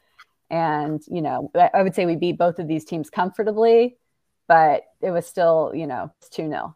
[0.51, 3.97] and you know i would say we beat both of these teams comfortably
[4.49, 6.75] but it was still you know 2-0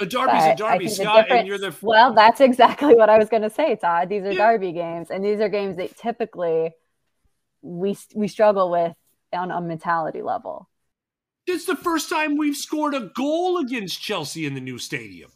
[0.00, 3.18] a derby's a but I derby, Scott, and you're the well, that's exactly what I
[3.18, 4.08] was going to say, Todd.
[4.08, 4.52] These are Yeah.
[4.52, 6.72] derby games, and these are games that typically
[7.62, 8.94] we we struggle with
[9.32, 10.68] on a mentality level.
[11.46, 15.30] It's the first time we've scored a goal against Chelsea in the new stadium.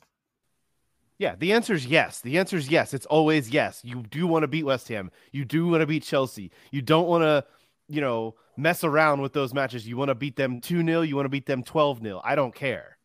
[1.18, 2.20] Yeah, the answer is yes.
[2.20, 2.94] The answer is yes.
[2.94, 3.81] It's always yes.
[3.83, 5.11] You do want to beat West Ham.
[5.33, 6.52] You do want to beat Chelsea.
[6.70, 7.44] You don't want to,
[7.88, 9.87] you know, mess around with those matches.
[9.87, 11.00] You want to beat them 2 0.
[11.02, 12.20] You want to beat them 12 0.
[12.24, 12.98] I don't care.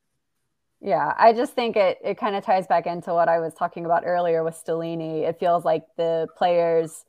[0.79, 3.85] Yeah, I just think it it kind of ties back into what I was talking
[3.85, 5.27] about earlier with Stellini.
[5.27, 7.05] It feels like the players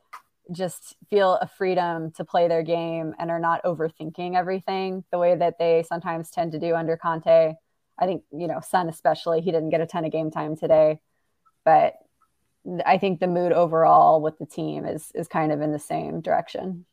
[0.52, 5.34] just feel a freedom to play their game and are not overthinking everything the way
[5.34, 7.54] that they sometimes tend to do under Conte.
[7.98, 11.00] I think, you know, Son especially, he didn't get a ton of game time today,
[11.64, 11.94] but
[12.84, 16.20] I think the mood overall with the team is is kind of in the same
[16.20, 16.86] direction.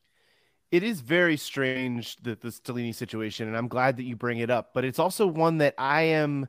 [0.69, 4.49] It is very strange that the Stellini situation, and I'm glad that you bring it
[4.49, 6.47] up, but it's also one that I am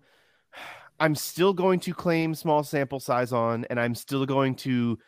[1.01, 4.99] I'm still going to claim small sample size on, and I'm still going to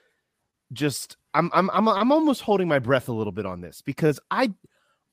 [0.72, 4.18] just I'm I'm I'm I'm almost holding my breath a little bit on this because
[4.30, 4.52] I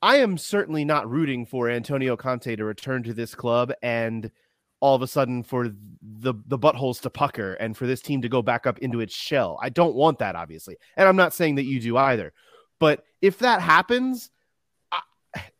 [0.01, 4.31] I am certainly not rooting for Antonio Conte to return to this club and
[4.79, 5.69] all of a sudden for
[6.01, 9.13] the the buttholes to pucker and for this team to go back up into its
[9.13, 9.59] shell.
[9.61, 10.77] I don't want that obviously.
[10.97, 12.33] And I'm not saying that you do either.
[12.79, 14.31] But if that happens,
[14.91, 15.01] I,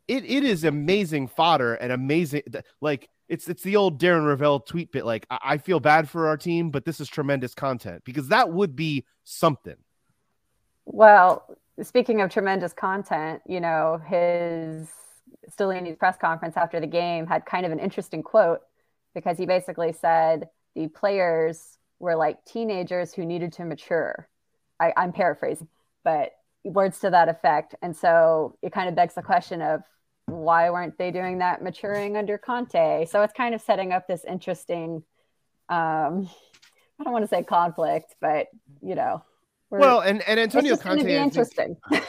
[0.08, 2.42] it it is amazing fodder and amazing
[2.82, 6.28] like it's it's the old Darren Rovell tweet bit like I, I feel bad for
[6.28, 9.78] our team, but this is tremendous content because that would be something.
[10.86, 11.46] Well,
[11.84, 14.90] speaking of tremendous content, you know, his
[15.50, 18.62] Stellini's press conference after the game had kind of an interesting quote
[19.14, 24.28] because he basically said the players were like teenagers who needed to mature.
[24.80, 25.68] I, I'm paraphrasing,
[26.04, 26.32] but
[26.64, 27.76] words to that effect.
[27.82, 29.82] And so it kind of begs the question of
[30.26, 33.06] why weren't they doing that maturing under Conte?
[33.06, 35.04] So it's kind of setting up this interesting
[35.70, 36.30] um
[37.00, 38.48] I don't want to say conflict, but
[38.84, 39.24] you know,
[39.80, 41.34] Well, and, and Antonio Conte, be I think-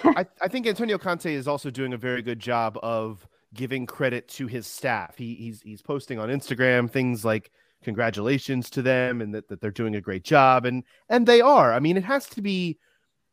[0.04, 4.28] I, I think Antonio Conte is also doing a very good job of giving credit
[4.28, 5.16] to his staff.
[5.16, 7.50] He, he's he's posting on Instagram things like
[7.84, 11.72] congratulations to them and that, that they're doing a great job and and they are.
[11.72, 12.78] I mean, it has to be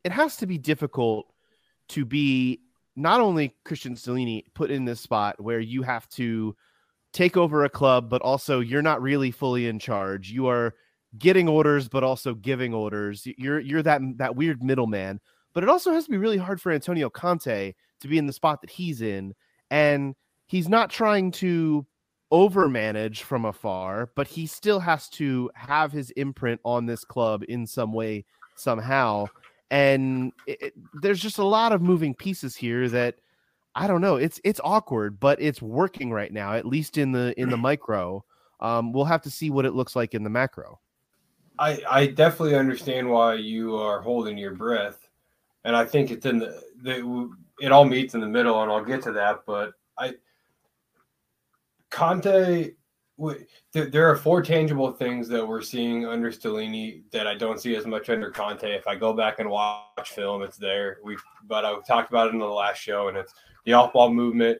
[0.03, 1.27] it has to be difficult
[1.89, 2.61] to be
[2.95, 6.55] not only Cristian Stellini put in this spot where you have to
[7.13, 10.29] take over a club, but also you're not really fully in charge.
[10.29, 10.75] You are
[11.17, 13.27] getting orders, but also giving orders.
[13.37, 15.19] You're you're that that weird middleman.
[15.53, 18.33] But it also has to be really hard for Antonio Conte to be in the
[18.33, 19.33] spot that he's in,
[19.71, 21.85] and he's not trying to
[22.31, 27.65] overmanage from afar, but he still has to have his imprint on this club in
[27.65, 28.23] some way,
[28.55, 29.25] somehow.
[29.71, 33.15] And it, it- there's just a lot of moving pieces here that
[33.75, 34.15] I don't know.
[34.17, 38.23] It's it's awkward, but it's working right now, at least in the in the micro.
[38.59, 40.79] Um, we'll have to see what it looks like in the macro.
[41.59, 45.09] I, I definitely understand why you are holding your breath,
[45.65, 48.83] and I think it's in the, the it all meets in the middle, and I'll
[48.83, 49.41] get to that.
[49.45, 50.13] But I
[51.89, 52.71] Conte
[53.73, 57.85] there are four tangible things that we're seeing under Stellini that I don't see as
[57.85, 58.63] much under Conte.
[58.63, 60.99] If I go back and watch film, it's there.
[61.03, 63.33] We've but I talked about it in the last show, and it's
[63.65, 64.59] the off-ball movement,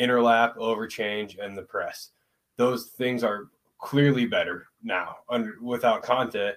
[0.00, 2.10] interlap, overchange, and the press.
[2.56, 6.52] Those things are clearly better now under without Conte.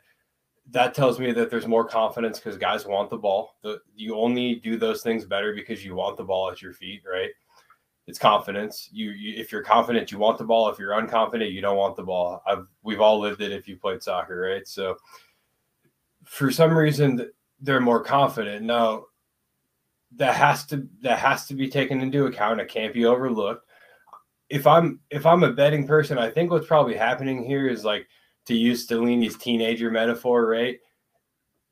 [0.69, 3.55] That tells me that there's more confidence because guys want the ball.
[3.62, 7.01] The, you only do those things better because you want the ball at your feet,
[7.12, 7.31] right?
[8.07, 8.89] It's confidence.
[8.91, 10.69] You, you if you're confident, you want the ball.
[10.69, 12.41] If you're unconfident, you don't want the ball.
[12.47, 14.67] I've we've all lived it if you played soccer, right?
[14.67, 14.97] So
[16.23, 17.29] for some reason
[17.60, 18.65] they're more confident.
[18.65, 19.05] Now
[20.15, 22.60] that has to that has to be taken into account.
[22.60, 23.67] It can't be overlooked.
[24.52, 28.06] If I'm if I'm a betting person, I think what's probably happening here is like
[28.48, 30.78] to use Stellini's teenager metaphor, right?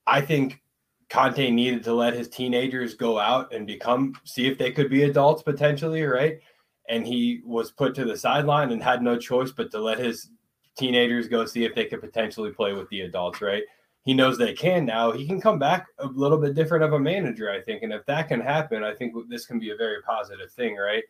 [0.07, 0.61] I think
[1.09, 5.03] Conte needed to let his teenagers go out and become see if they could be
[5.03, 6.39] adults potentially, right?
[6.87, 10.29] And he was put to the sideline and had no choice but to let his
[10.77, 13.63] teenagers go see if they could potentially play with the adults, right?
[14.05, 15.11] He knows they can now.
[15.11, 17.83] He can come back a little bit different of a manager, I think.
[17.83, 21.03] And if that can happen, I think this can be a very positive thing, right?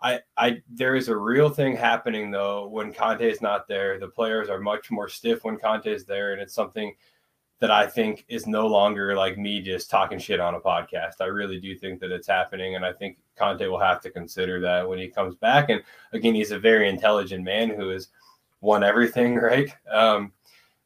[0.00, 3.98] I, I, there is a real thing happening though when Conte is not there.
[3.98, 6.94] The players are much more stiff when Conte is there, and it's something
[7.60, 11.14] that I think is no longer like me just talking shit on a podcast.
[11.20, 14.60] I really do think that it's happening, and I think Conte will have to consider
[14.60, 15.68] that when he comes back.
[15.70, 15.82] And
[16.12, 18.08] again, he's a very intelligent man who has
[18.60, 19.74] won everything, right?
[19.90, 20.32] Um,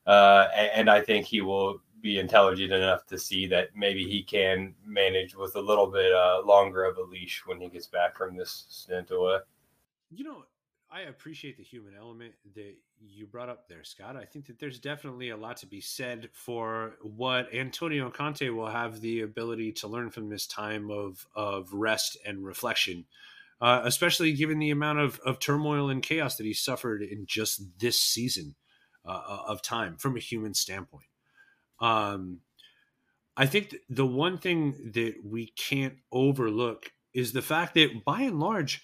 [0.06, 4.74] uh, and I think he will be intelligent enough to see that maybe he can
[4.84, 8.36] manage with a little bit uh, longer of a leash when he gets back from
[8.36, 9.38] this stint away.
[10.10, 10.44] You know,
[10.90, 14.16] I appreciate the human element that you brought up there, Scott.
[14.16, 18.68] I think that there's definitely a lot to be said for what Antonio Conte will
[18.68, 23.06] have the ability to learn from this time of of rest and reflection,
[23.60, 27.78] uh, especially given the amount of, of turmoil and chaos that he suffered in just
[27.78, 28.54] this season
[29.06, 31.06] uh, of time from a human standpoint.
[31.82, 32.38] Um,
[33.36, 38.40] I think the one thing that we can't overlook is the fact that by and
[38.40, 38.82] large,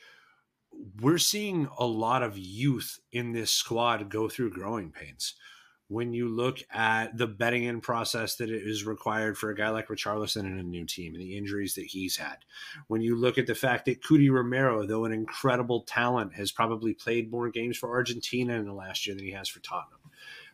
[1.01, 5.35] we're seeing a lot of youth in this squad go through growing pains.
[5.91, 9.89] When you look at the betting in process that is required for a guy like
[9.89, 12.37] Richarlison in a new team and the injuries that he's had,
[12.89, 16.93] when you look at the fact that Cuti Romero, though an incredible talent, has probably
[16.93, 19.98] played more games for Argentina in the last year than he has for Tottenham.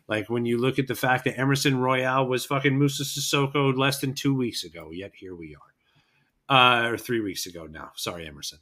[0.07, 3.99] Like when you look at the fact that Emerson Royal was fucking Musa Sissoko less
[3.99, 5.55] than two weeks ago, yet here we
[6.49, 7.91] are, uh, or three weeks ago now.
[7.95, 8.59] Sorry, Emerson.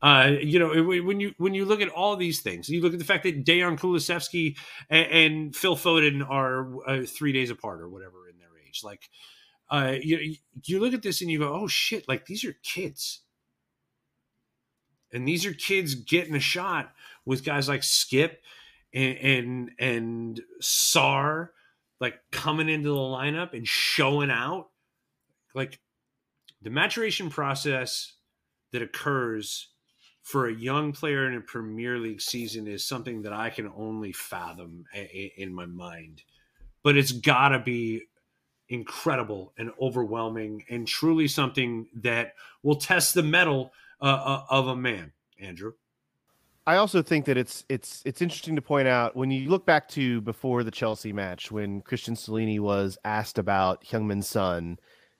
[0.00, 2.98] Uh, you know, when you when you look at all these things, you look at
[2.98, 4.56] the fact that Dejan Kulusevski
[4.90, 8.82] and, and Phil Foden are uh, three days apart or whatever in their age.
[8.84, 9.08] Like,
[9.70, 12.06] uh, you you look at this and you go, oh shit!
[12.06, 13.20] Like these are kids,
[15.10, 16.92] and these are kids getting a shot
[17.24, 18.36] with guys like Skipp
[18.94, 21.48] and and, and Sarr,
[22.00, 24.68] like coming into the lineup and showing out.
[25.54, 25.78] Like
[26.62, 28.14] the maturation process
[28.72, 29.68] that occurs
[30.22, 34.12] for a young player in a Premier League season is something that I can only
[34.12, 34.84] fathom
[35.36, 36.22] in my mind.
[36.82, 38.04] But it's got to be
[38.70, 44.76] incredible and overwhelming and truly something that will test the mettle uh, uh of a
[44.76, 45.74] man, Andrew.
[46.66, 49.86] I also think that it's it's it's interesting to point out when you look back
[49.88, 54.78] to before the Chelsea match when Cristian Stellini was asked about Heung-min Son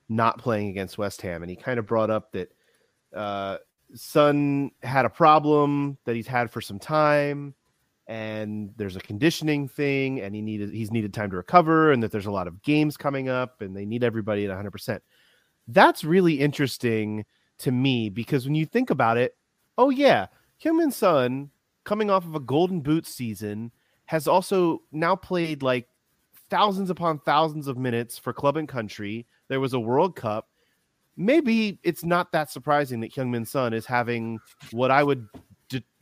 [0.09, 2.51] not playing against West Ham, and he kind of brought up that
[3.15, 3.59] uh,
[3.95, 7.55] Son had a problem that he's had for some time,
[8.07, 12.11] and there's a conditioning thing, and he needed he's needed time to recover, and that
[12.11, 14.71] there's a lot of games coming up, and they need everybody at 100.
[14.71, 15.03] percent
[15.69, 17.27] That's really interesting
[17.59, 19.37] to me because when you think about it,
[19.77, 20.27] oh yeah,
[20.63, 21.51] Heung-min Son
[21.85, 23.73] coming off of a Golden Boot season
[24.07, 25.89] has also now played like
[26.51, 29.27] thousands upon thousands of minutes for club and country.
[29.49, 30.49] There was a World Cup
[31.17, 34.41] maybe it's not that surprising that Heung-min Son is having
[34.71, 35.29] what I would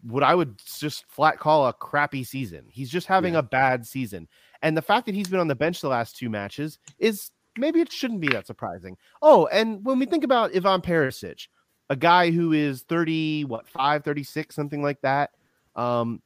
[0.03, 2.65] what I would just flat call a crappy season.
[2.69, 3.39] He's just having yeah.
[3.39, 4.27] a bad season.
[4.61, 7.81] And the fact that he's been on the bench the last two matches is maybe
[7.81, 8.97] it shouldn't be that surprising.
[9.23, 11.47] Oh, and when we think about Ivan Perisic,
[11.91, 15.31] a guy who is 30, what, 5, 36, something like that,
[15.77, 16.23] um,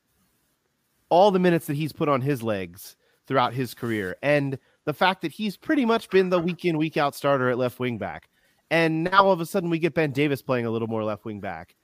[1.08, 2.96] all the minutes that he's put on his legs
[3.26, 6.96] throughout his career, and the fact that he's pretty much been the week in, week
[6.96, 8.28] out starter at left wing back.
[8.70, 11.24] And now all of a sudden we get Ben Davies playing a little more left
[11.24, 11.74] wing back.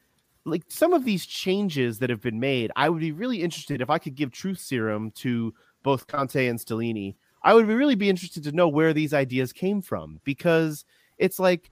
[0.44, 3.90] Like some of these changes that have been made, I would be really interested if
[3.90, 5.52] I could give truth serum to
[5.82, 7.16] both Conte and Stellini.
[7.42, 10.84] I would really be interested to know where these ideas came from because
[11.18, 11.71] it's like,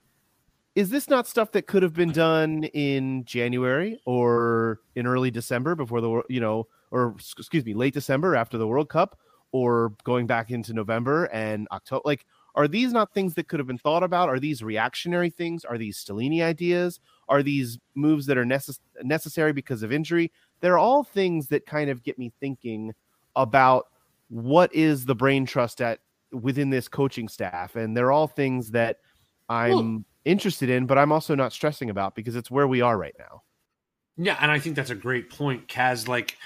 [0.75, 5.75] is this not stuff that could have been done in January or in early December
[5.75, 9.17] before the you know or excuse me, late December after the World Cup,
[9.51, 12.01] or going back into November and October?
[12.05, 14.29] Like, are these not things that could have been thought about?
[14.29, 15.63] Are these reactionary things?
[15.63, 16.99] Are these Stellini ideas?
[17.29, 20.31] Are these moves that are necess- necessary because of injury?
[20.59, 22.93] They're all things that kind of get me thinking
[23.37, 23.87] about
[24.27, 25.99] what is the brain trust at
[26.33, 28.97] within this coaching staff, and they're all things that
[29.49, 32.97] I'm well, interested in, but I'm also not stressing about because it's where we are
[32.97, 33.43] right now.
[34.17, 36.07] Yeah, and I think that's a great point, Kaz.
[36.07, 36.37] Like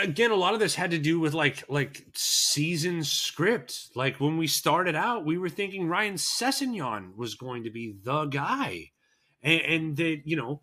[0.00, 3.90] again, a lot of this had to do with like like season script.
[3.94, 8.26] Like when we started out, we were thinking Ryan Sessegnon was going to be the
[8.26, 8.90] guy,
[9.42, 10.62] and, and that you know.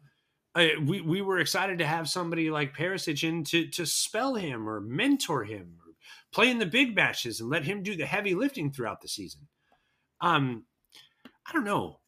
[0.54, 4.68] Uh, we, we were excited to have somebody like Perisic in to, to spell him
[4.68, 5.94] or mentor him or
[6.34, 9.48] play in the big matches and let him do the heavy lifting throughout the season.
[10.20, 10.66] Um,
[11.48, 12.01] I don't know.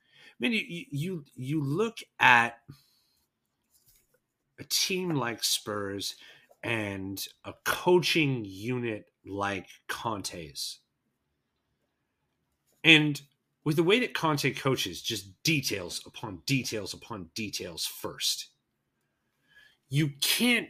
[0.44, 2.58] Mean, you you you look at
[4.60, 6.16] a team like Spurs
[6.62, 10.80] and a coaching unit like Conte's.
[12.84, 13.22] And
[13.64, 18.50] with the way that Conte coaches, just details upon details upon details first,
[19.88, 20.68] you can't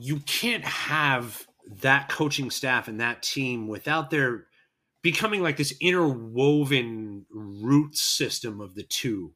[0.00, 1.46] you can't have
[1.80, 4.46] that coaching staff and that team without their
[5.06, 9.32] becoming like this interwoven root system of the two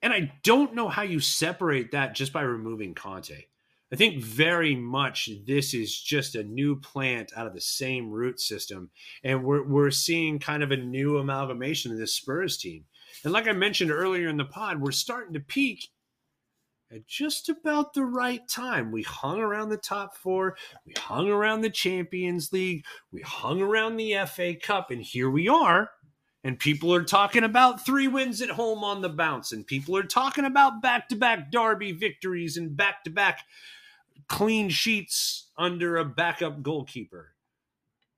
[0.00, 3.44] and I don't know how you separate that just by removing Conte.
[3.92, 8.40] I think very much this is just a new plant out of the same root
[8.40, 8.90] system.
[9.22, 12.84] And we're, we're seeing kind of a new amalgamation of this Spurs team.
[13.24, 15.88] And like I mentioned earlier in the pod, we're starting to peak
[16.90, 18.90] at just about the right time.
[18.90, 23.96] We hung around the top four, we hung around the Champions League, we hung around
[23.96, 25.90] the FA Cup, and here we are
[26.44, 30.04] and people are talking about three wins at home on the bounce, and people are
[30.04, 33.40] talking about back to back Derby victories and back to back
[34.28, 37.34] clean sheets under a backup goalkeeper.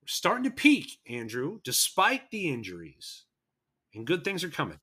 [0.01, 3.23] We're starting to peak, Andrew, despite the injuries,
[3.93, 4.79] and good things are coming.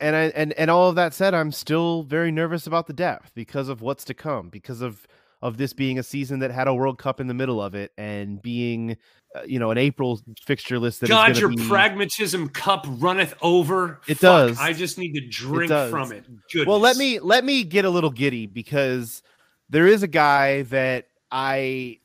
[0.00, 3.32] And I and and all of that said, I'm still very nervous about the depth
[3.34, 5.06] because of what's to come, because of
[5.42, 7.92] of this being a season that had a World Cup in the middle of it
[7.96, 8.96] and being,
[9.36, 11.00] uh, you know, an April fixture list.
[11.00, 11.68] That God, your be...
[11.68, 14.00] pragmatism cup runneth over.
[14.08, 14.58] It Fuck, does.
[14.58, 16.24] I just need to drink it from it.
[16.52, 16.66] Goodness.
[16.66, 19.22] Well, let me let me get a little giddy because
[19.70, 21.98] there is a guy that I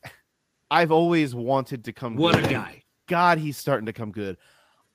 [0.70, 2.16] I've always wanted to come.
[2.16, 2.46] What good.
[2.46, 2.84] a guy!
[3.08, 4.38] God, he's starting to come good.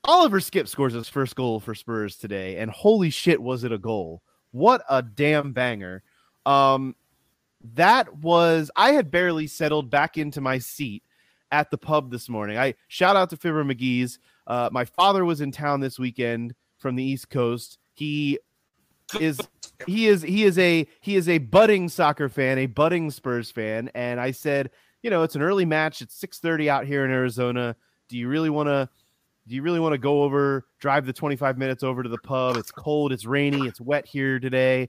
[0.09, 3.79] Oliver Skipp scores his first goal for Spurs today, and holy shit, was it a
[3.79, 4.23] goal!
[4.53, 6.03] What a damn banger!
[6.47, 6.97] Um,
[7.75, 11.03] that was I had barely settled back into my seat
[11.53, 12.57] at the pub this morning.
[12.57, 14.19] I shout out to Fibber McGee's.
[14.47, 17.77] Uh, my father was in town this weekend from the East Coast.
[17.93, 18.39] He
[19.21, 19.39] is
[19.87, 23.91] he is he is a he is a budding soccer fan, a budding Spurs fan,
[23.95, 24.71] and I said,
[25.03, 26.01] you know, it's an early match.
[26.01, 27.77] It's 6:30 out here in Arizona.
[28.09, 28.89] Do you really want to
[29.49, 32.57] do you really want to go over drive the 25 minutes over to the pub?
[32.57, 34.89] It's cold, it's rainy, it's wet here today.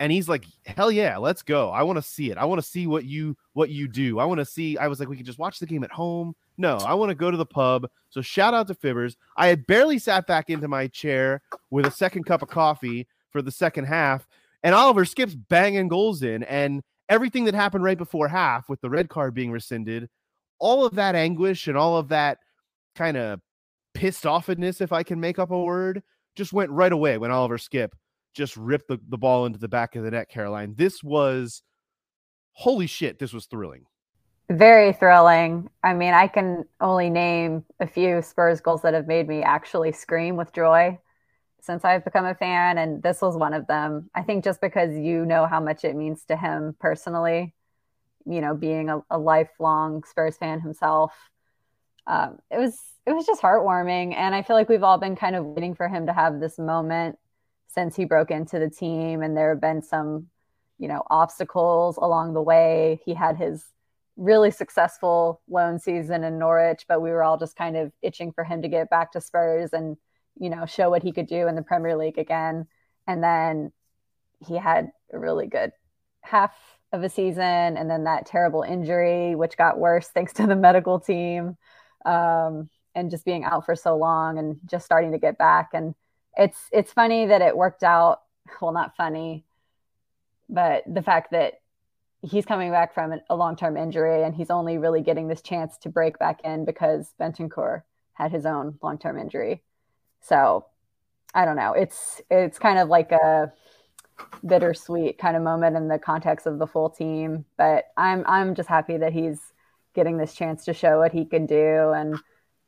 [0.00, 1.70] And he's like hell yeah let's go.
[1.70, 2.38] I want to see it.
[2.38, 4.18] I want to see what you what you do.
[4.18, 6.34] I want to see i was like we could just watch the game at home.
[6.56, 7.88] No i want to go to the pub.
[8.10, 9.16] So shout out to fibbers.
[9.36, 13.42] I had barely sat back into my chair with a second cup of coffee for
[13.42, 14.26] the second half
[14.64, 18.90] and oliver skipp's banging goals in and everything that happened right before half with the
[18.90, 20.08] red card being rescinded
[20.58, 22.38] all of that anguish and all of that
[22.94, 23.40] kind of
[23.94, 26.02] pissed offness if i can make up a word
[26.36, 27.92] just went right away when oliver Skipp
[28.34, 30.74] just ripped the, the ball into the back of the net, Caroline.
[30.76, 31.62] This was
[32.52, 33.86] holy shit, this was thrilling.
[34.50, 35.70] Very thrilling.
[35.82, 39.92] I mean, I can only name a few Spurs goals that have made me actually
[39.92, 40.98] scream with joy
[41.62, 44.10] since I've become a fan, and this was one of them.
[44.14, 47.54] I think just because you know how much it means to him personally,
[48.26, 51.14] you know, being a, a lifelong Spurs fan himself,
[52.06, 55.36] um, it was it was just heartwarming, and I feel like we've all been kind
[55.36, 57.18] of waiting for him to have this moment
[57.68, 60.28] since he broke into the team and there have been some
[60.78, 63.00] you know obstacles along the way.
[63.04, 63.64] He had his
[64.16, 68.44] really successful loan season in Norwich but we were all just kind of itching for
[68.44, 69.96] him to get back to Spurs and
[70.38, 72.66] you know show what he could do in the Premier League again.
[73.06, 73.72] And then
[74.46, 75.72] he had a really good
[76.22, 76.54] half
[76.92, 81.00] of a season and then that terrible injury which got worse thanks to the medical
[81.00, 81.56] team
[82.04, 85.94] um, and just being out for so long and just starting to get back and
[86.36, 88.22] it's it's funny that it worked out.
[88.60, 89.44] Well, not funny,
[90.48, 91.60] but the fact that
[92.22, 95.76] he's coming back from a long term injury and he's only really getting this chance
[95.78, 97.82] to break back in because Bentancur
[98.14, 99.62] had his own long term injury.
[100.20, 100.66] So
[101.34, 101.72] I don't know.
[101.72, 103.52] It's it's kind of like a
[104.46, 107.44] bittersweet kind of moment in the context of the full team.
[107.56, 109.40] But I'm I'm just happy that he's
[109.94, 111.90] getting this chance to show what he can do.
[111.90, 112.16] And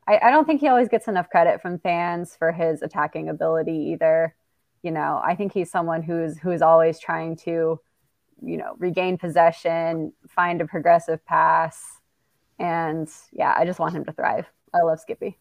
[0.07, 3.91] I, I don't think he always gets enough credit from fans for his attacking ability
[3.93, 4.35] either.
[4.83, 7.79] You know, I think he's someone who's who's always trying to,
[8.41, 11.81] you know, regain possession, find a progressive pass.
[12.59, 14.45] And yeah, I just want him to thrive.
[14.73, 15.37] I love Skippy.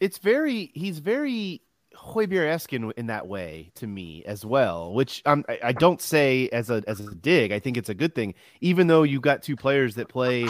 [0.00, 1.62] It's very he's very
[1.96, 6.48] Højbjerg-esque in, in that way to me as well, which um, I, I don't say
[6.52, 7.52] as a as a dig.
[7.52, 10.48] I think it's a good thing, even though you've got two players that play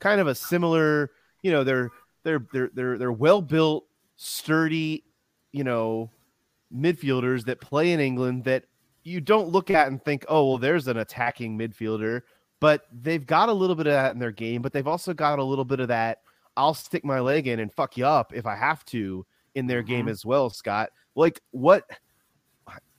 [0.00, 1.10] kind of a similar.
[1.42, 1.90] You know, they're
[2.24, 3.86] they're they're they're they're well built,
[4.16, 5.04] sturdy,
[5.52, 6.10] you know,
[6.74, 8.64] midfielders that play in England that
[9.02, 12.22] you don't look at and think, oh well, there's an attacking midfielder,
[12.60, 15.38] but they've got a little bit of that in their game, but they've also got
[15.38, 16.18] a little bit of that.
[16.56, 19.24] I'll stick my leg in and fuck you up if I have to
[19.54, 20.10] in their game Mhm.
[20.10, 20.90] as well, Scott.
[21.14, 21.84] Like what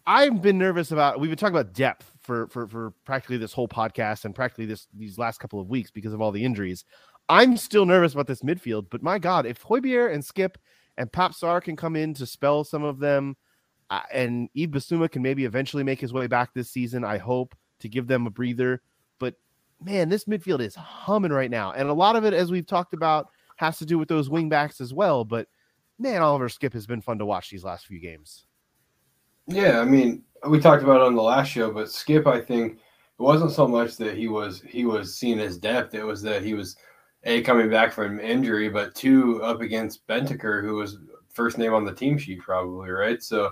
[0.08, 3.68] I've been nervous about we've been talking about depth for for for practically this whole
[3.68, 6.86] podcast and practically this these last couple of weeks because of all the injuries.
[7.30, 10.56] I'm still nervous about this midfield, but my god, if Hojbjerg and Skipp
[10.97, 13.38] and Pape Sarr can come in to spell some of them
[13.91, 17.56] uh, and Yves Bissouma can maybe eventually make his way back this season, I hope
[17.80, 18.82] to give them a breather,
[19.20, 19.36] but
[19.82, 21.72] man, this midfield is humming right now.
[21.74, 24.49] And a lot of it as we've talked about has to do with those wing
[24.49, 25.47] backs as well, but
[26.02, 28.45] man, Oliver Skipp has been fun to watch these last few games.
[29.47, 32.74] Yeah, I mean, we talked about it on the last show, but Skipp, I think
[32.74, 32.80] it
[33.24, 36.54] wasn't so much that he was he was seen as depth; it was that he
[36.54, 36.76] was
[37.24, 40.97] a coming back from injury, but two up against Bentancur, who was
[41.30, 43.22] first name on the team sheet, probably right.
[43.22, 43.52] So,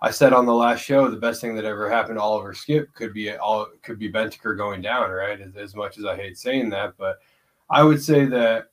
[0.00, 2.92] I said on the last show, the best thing that ever happened to Oliver Skipp
[2.94, 5.40] could be all could be Bentancur going down, right?
[5.40, 7.16] As, as much as I hate saying that, but
[7.70, 8.66] I would say that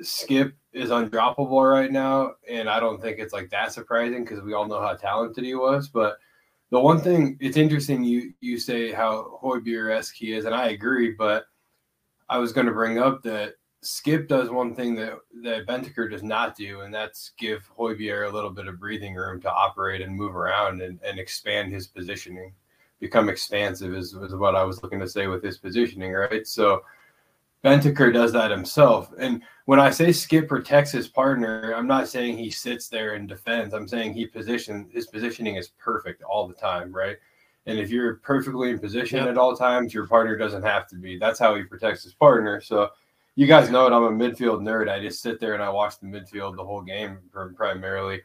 [0.00, 4.52] Skipp is undroppable right now, and I don't think it's like that surprising because we
[4.52, 5.88] all know how talented he was.
[5.88, 6.18] But
[6.70, 10.70] the one thing it's interesting you you say how Hojbjerg esque he is, and I
[10.70, 11.12] agree.
[11.12, 11.44] But
[12.28, 16.22] I was going to bring up that Skipp does one thing that that Bentancur does
[16.22, 20.14] not do, and that's give Hojbjerg a little bit of breathing room to operate and
[20.14, 22.52] move around and, and expand his positioning,
[22.98, 26.46] become expansive is, is what I was looking to say with his positioning, right?
[26.46, 26.82] So
[27.64, 29.10] Bentancur does that himself.
[29.18, 33.26] And when I say Skipp protects his partner, I'm not saying he sits there and
[33.26, 33.72] defends.
[33.72, 37.16] I'm saying he position his positioning is perfect all the time, right?
[37.66, 39.28] And if you're perfectly in position Yep.
[39.28, 41.18] at all times, your partner doesn't have to be.
[41.18, 42.60] That's how he protects his partner.
[42.60, 42.90] So
[43.36, 43.92] you guys know it.
[43.92, 44.90] I'm a midfield nerd.
[44.90, 47.18] I just sit there and I watch the midfield the whole game
[47.56, 48.20] primarily.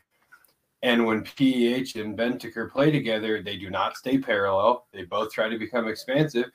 [0.81, 4.87] And when PEH and Bentancur play together, they do not stay parallel.
[4.93, 6.51] They both try to become expansive.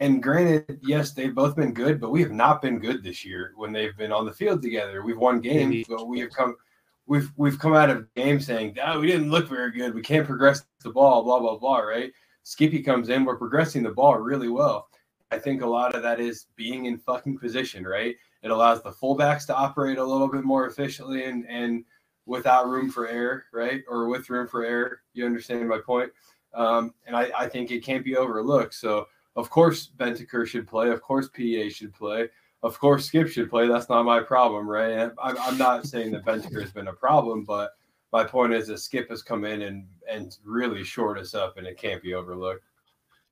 [0.00, 3.52] And granted, yes, they've both been good, but we have not been good this year
[3.56, 5.02] when they've been on the field together.
[5.02, 6.54] We've won games, but we have come
[7.08, 9.94] we've we've come out of games saying, oh, we didn't look very good.
[9.94, 12.12] We can't progress the ball, blah, blah, blah, right?
[12.44, 14.88] Skippy comes in, we're progressing the ball really well.
[15.30, 18.14] I think a lot of that is being in fucking position, right?
[18.42, 21.84] It allows the fullbacks to operate a little bit more efficiently and and
[22.26, 23.82] without room for error, right?
[23.88, 25.00] Or with room for error.
[25.14, 26.12] You understand my point?
[26.54, 28.74] Um, and I, I think it can't be overlooked.
[28.74, 29.06] So
[29.38, 30.90] of course Bentancur should play.
[30.90, 32.28] Of course PA should play.
[32.64, 33.68] Of course Skipp should play.
[33.68, 35.10] That's not my problem, right?
[35.22, 37.70] I'm, I'm not saying that Bentancur has been a problem, but
[38.12, 41.66] my point is that Skipp has come in and and really shored us up, and
[41.68, 42.64] it can't be overlooked.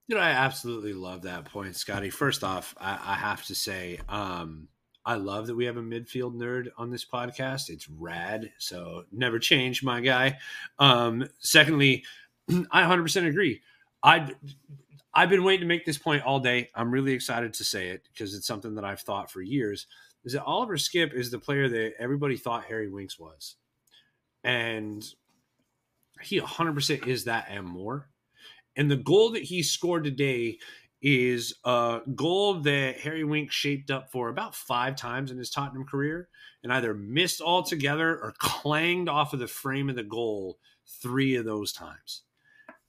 [0.07, 2.11] You know, I absolutely love that point, Scotty.
[2.11, 4.69] First off, I, I have to say, um,
[5.05, 7.69] I love that we have a midfield nerd on this podcast.
[7.71, 8.53] It's rad.
[8.59, 10.39] So never change, my guy.
[10.79, 12.05] Um, secondly,
[12.71, 13.63] I 100% agree.
[14.05, 14.31] I
[15.17, 16.69] I've been waiting to make this point all day.
[16.75, 19.87] I'm really excited to say it because it's something that I've thought for years.
[20.27, 23.57] Is that Oliver Skipp is the player that everybody thought Harry Winks was,
[24.45, 25.03] and
[26.21, 28.11] he 100% is that and more.
[28.77, 30.59] And the goal that he scored today
[31.01, 35.87] is a goal that Harry Winks shaped up for about five times in his Tottenham
[35.87, 36.29] career
[36.63, 40.59] and either missed altogether or clanged off of the frame of the goal
[41.01, 42.25] three of those times.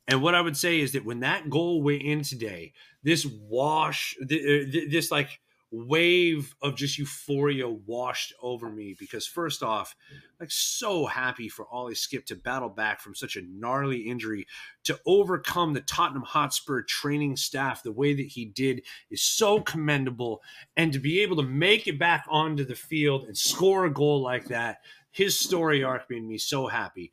[0.07, 4.15] And what I would say is that when that goal went in today, this wash,
[4.21, 5.39] uh, th- this like
[5.69, 9.95] wave of just euphoria washed over me because first off,
[10.39, 14.47] like so happy for Ollie Skipp to battle back from such a gnarly injury.
[14.85, 20.41] To overcome the Tottenham Hotspur training staff the way that he did is so commendable.
[20.77, 24.21] And to be able to make it back onto the field and score a goal
[24.21, 24.77] like that
[25.11, 27.11] his story arc made me so happy.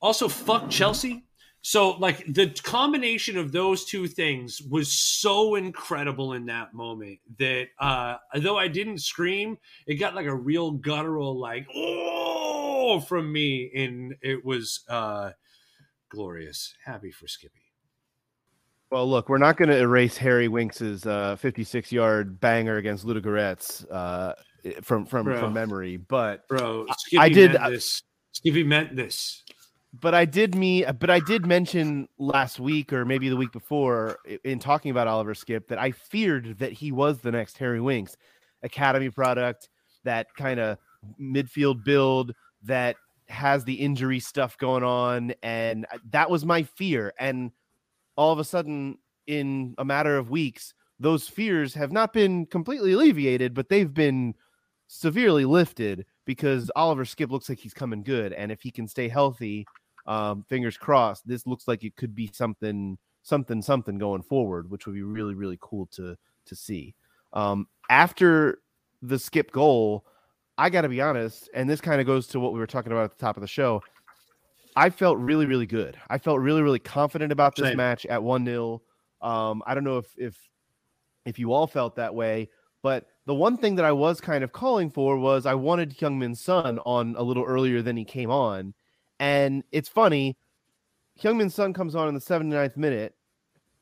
[0.00, 1.27] Also fuck Chelsea
[1.68, 7.66] so like the combination of those two things was so incredible in that moment that
[7.78, 13.70] uh though I didn't scream, it got like a real guttural like oh from me
[13.76, 15.32] and it was uh
[16.08, 16.72] glorious.
[16.86, 17.60] Happy for Skippy.
[18.90, 23.84] Well, look, we're not going to erase Harry Winks's uh, 56 yard banger against Ludogorets
[23.92, 24.32] uh,
[24.80, 25.38] from from Bro.
[25.38, 28.02] from memory, but Bro, I- Skippy I did- meant this.
[28.32, 29.42] Skippy meant this.
[29.92, 34.18] But I did me but I did mention last week or maybe the week before
[34.44, 38.16] in talking about Oliver Skipp that I feared that he was the next Harry Winks.
[38.62, 39.68] Academy product
[40.04, 40.78] that kind of
[41.20, 42.96] midfield build that
[43.28, 47.12] has the injury stuff going on and that was my fear.
[47.18, 47.52] And
[48.16, 52.92] all of a sudden in a matter of weeks those fears have not been completely
[52.92, 54.34] alleviated but they've been
[54.88, 59.08] severely lifted because Oliver Skipp looks like he's coming good and if he can stay
[59.08, 59.66] healthy
[60.06, 61.26] um, fingers crossed.
[61.26, 65.34] This looks like it could be something, something, something going forward, which would be really,
[65.34, 66.94] really cool to to see.
[67.32, 68.58] Um, after
[69.00, 70.04] the skip goal,
[70.58, 72.92] I got to be honest, and this kind of goes to what we were talking
[72.92, 73.82] about at the top of the show.
[74.76, 75.96] I felt really, really good.
[76.10, 77.78] I felt really, really confident about this Same.
[77.78, 78.82] match at one 0
[79.22, 80.36] um, I don't know if if
[81.24, 82.50] if you all felt that way,
[82.82, 86.34] but the one thing that I was kind of calling for was I wanted Heung-min
[86.34, 88.74] Son on a little earlier than he came on.
[89.20, 90.36] And it's funny,
[91.20, 93.14] Heung-min Son comes on in the 79th minute.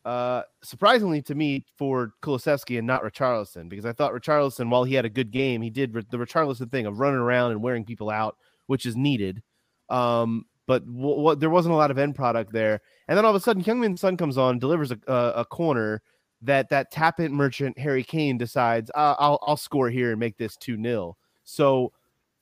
[0.05, 4.95] Uh, surprisingly to me for Kulusevski and not Richarlison, because I thought Richarlison, while he
[4.95, 8.09] had a good game, he did the Richarlison thing of running around and wearing people
[8.09, 8.37] out,
[8.67, 9.43] which is needed.
[9.89, 12.81] Um, but w- what there wasn't a lot of end product there.
[13.09, 16.03] And then all of a sudden, Heung-min Son comes on, delivers a, a, a corner
[16.43, 20.37] that that tap in merchant Harry Kane decides uh, I'll I'll score here and make
[20.37, 21.93] this two 0 So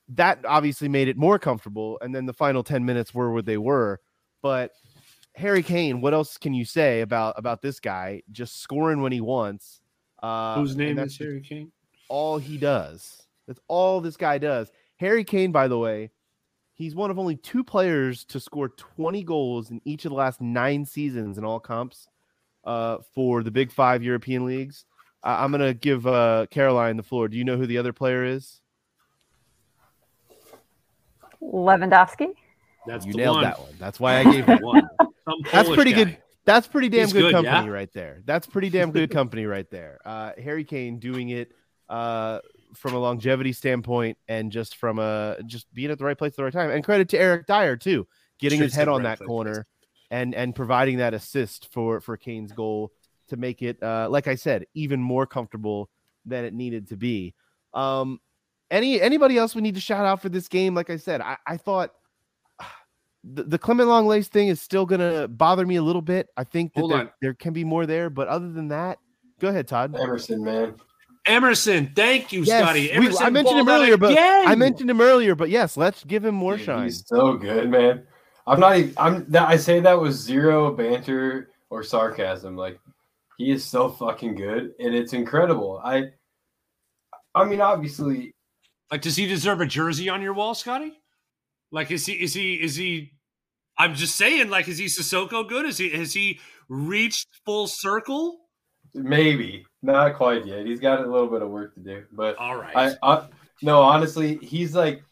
[0.09, 1.97] that obviously made it more comfortable.
[2.01, 3.99] And then the final ten minutes were where they were.
[4.41, 4.71] But
[5.35, 8.21] Harry Kane, what else can you say about about this guy?
[8.31, 9.81] Just scoring when he wants.
[10.21, 11.71] Uh, Whose name that's is Harry Kane?
[12.09, 13.27] all he does.
[13.47, 14.71] That's all this guy does.
[14.97, 16.11] Harry Kane, by the way,
[16.73, 20.41] he's one of only two players to score 20 goals in each of the last
[20.41, 22.07] nine seasons in all comps
[22.65, 24.85] uh, for the Big Five European leagues.
[25.23, 27.27] I- I'm gonna give uh, Caroline the floor.
[27.27, 28.61] Do you know who the other player is?
[31.41, 32.33] Lewandowski.
[32.87, 33.43] That's you the nailed one.
[33.43, 33.73] that one.
[33.79, 34.61] That's why I gave it.
[34.61, 34.87] One.
[35.51, 36.03] That's pretty guy.
[36.03, 36.17] good.
[36.45, 37.73] That's pretty damn good, good, company yeah?
[37.73, 38.21] right there.
[38.25, 39.99] That's pretty damn good company right there.
[40.05, 41.51] Uh, Harry Kane doing it
[41.89, 42.39] uh,
[42.75, 46.35] from a longevity standpoint and just from a just being at the right place at
[46.37, 46.69] the right time.
[46.69, 48.07] And credit to Eric Dier too,
[48.39, 49.27] getting his head on right that place.
[49.27, 49.65] corner
[50.11, 52.91] and and providing that assist for for Kane's goal
[53.27, 55.89] to make it, uh, like I said, even more comfortable
[56.25, 57.33] than it needed to be.
[57.73, 58.19] Um,
[58.71, 60.75] any anybody else we need to shout out for this game?
[60.75, 61.91] Like I said, I, I thought
[63.23, 66.27] the, the Clement Lenglet thing is still gonna bother me a little bit.
[66.37, 68.99] I think that there, there can be more there, but other than that,
[69.39, 69.95] go ahead, Todd.
[69.99, 70.75] Emerson, man.
[71.27, 72.91] Emerson, thank you, Yes, Scotty.
[72.99, 74.47] we- I mentioned him earlier, but again.
[74.47, 76.83] I mentioned him earlier, but yes, let's give him more Dude, shine.
[76.83, 78.05] He's so good, man.
[78.47, 78.77] I'm not.
[78.77, 79.25] Even, I'm.
[79.29, 82.55] That I say that with zero banter or sarcasm.
[82.55, 82.79] Like
[83.37, 85.81] he is so fucking good, and it's incredible.
[85.83, 86.11] I.
[87.33, 88.33] I mean, obviously,
[88.91, 90.93] Like, does he deserve a jersey on your wall, Scotty?
[91.71, 92.13] Like, is he?
[92.13, 92.55] Is he?
[92.55, 93.11] Is he?
[93.77, 94.49] I'm just saying.
[94.49, 95.65] Like, is he Sissoko good?
[95.65, 95.89] Is he?
[95.89, 96.39] Has he
[96.69, 98.45] reached full circle?
[98.95, 100.65] maybe not quite yet.
[100.65, 102.95] He's got a little bit of work to do, but All right.
[103.03, 103.27] I, I
[103.61, 105.03] no, honestly, he's like,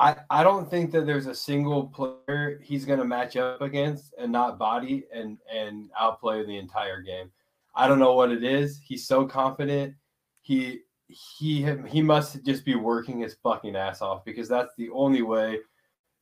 [0.00, 4.14] I, I don't think that there's a single player he's going to match up against
[4.18, 7.30] and not body and and outplay the entire game.
[7.74, 8.80] I don't know what it is.
[8.82, 9.94] He's so confident.
[10.40, 15.22] He he he must just be working his fucking ass off because that's the only
[15.22, 15.58] way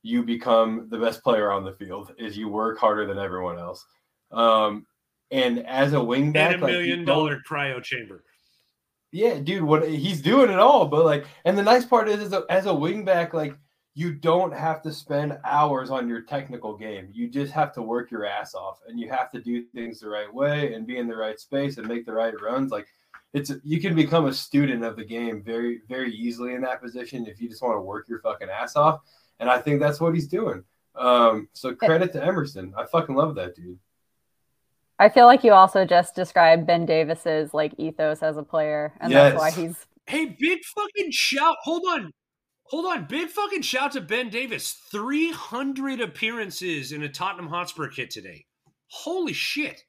[0.01, 3.85] you become the best player on the field is you work harder than everyone else.
[4.31, 4.85] Um,
[5.31, 8.23] and as a wingback, and a million don't- dollar cryo chamber.
[9.11, 12.33] yeah, dude, what he's doing it all, but like, and the nice part is, as
[12.33, 13.55] a, as a wingback, like,
[13.95, 17.09] you don't have to spend hours on your technical game.
[17.11, 20.09] You just have to work your ass off, and you have to do things the
[20.09, 22.71] right way and be in the right space and make the right runs.
[22.71, 22.87] Like,
[23.33, 27.25] it's you can become a student of the game very, very easily in that position
[27.25, 29.01] if you just want to work your fucking ass off.
[29.39, 30.63] And I think that's what he's doing.
[30.95, 32.73] Um, so credit to Emerson.
[32.77, 33.79] I fucking love that dude.
[34.97, 39.13] I feel like you also just described Ben Davies's like ethos as a player, and
[39.13, 41.57] that's why he's Hey, big fucking shout!
[41.61, 42.11] Hold on,
[42.69, 43.05] hold on.
[43.05, 44.71] Big fucking shout to Ben Davies.
[44.91, 48.45] Three hundred appearances in a Tottenham Hotspur kit today.
[48.87, 49.81] Holy shit,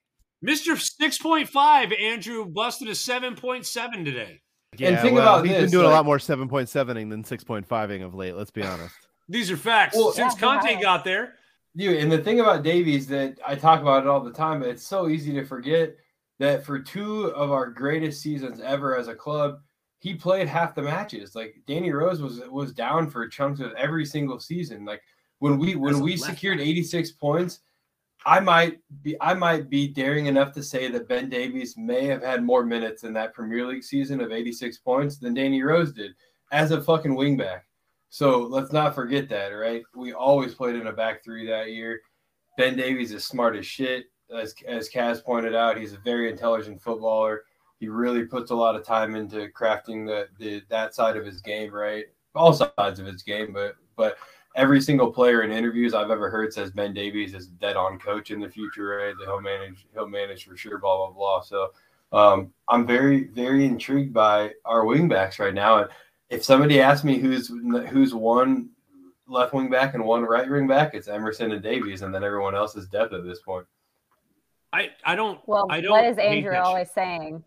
[0.43, 1.93] Mister Six Point Five.
[1.93, 4.41] Andrew busted a seven point seven today.
[4.79, 8.15] Yeah, And think about he's this, been doing a lot more 7.7ing than 6.5ing of
[8.15, 8.37] late.
[8.37, 8.95] Let's be honest.
[9.29, 9.97] These are facts.
[9.97, 10.81] Well- Since Yeah, Conte has.
[10.83, 11.35] got there,
[11.77, 14.69] Dude, and the thing about Davies that I talk about it all the time, but
[14.69, 15.97] it's so easy to forget
[16.39, 19.59] that for two of our greatest seasons ever as a club,
[20.01, 21.35] he played half the matches.
[21.35, 24.85] Like Danny Rose was was down for chunks of every single season.
[24.85, 25.03] Like
[25.39, 26.67] when we when we secured back.
[26.67, 27.61] 86 points
[28.27, 32.23] I might be I might be daring enough to say that Ben Davies may have
[32.23, 36.13] had more minutes in that Premier League season of 86 points than Danny Rose did
[36.53, 37.61] as a fucking wingback.
[38.11, 39.83] So let's not forget that, right?
[39.95, 42.01] We always played in a back three that year.
[42.59, 44.07] Ben Davies is smart as shit.
[44.37, 47.45] As as Kaz pointed out, he's a very intelligent footballer.
[47.81, 51.41] He really puts a lot of time into crafting the, the that side of his
[51.41, 52.05] game, right?
[52.35, 54.17] All sides of his game, but but
[54.55, 58.31] every single player in interviews I've ever heard says Ben Davies is dead on coach
[58.31, 59.15] in the future, right?
[59.19, 61.41] That he'll manage, he'll manage for sure, blah blah blah.
[61.41, 61.73] So
[62.13, 65.79] um, I'm very very intrigued by our wingbacks right now.
[65.79, 65.89] And
[66.29, 67.49] if somebody asks me who's
[67.89, 68.69] who's one
[69.27, 72.55] left wing back and one right wing back, it's Emerson and Davies, and then everyone
[72.55, 73.67] else is depth at this point.
[74.73, 75.41] I I don't.
[75.47, 77.43] Well, I don't what is Andrew always saying?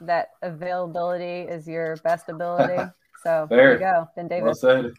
[0.00, 2.82] That availability is your best ability.
[3.22, 4.60] So there you go, Ben Well Davies.
[4.60, 4.90] said.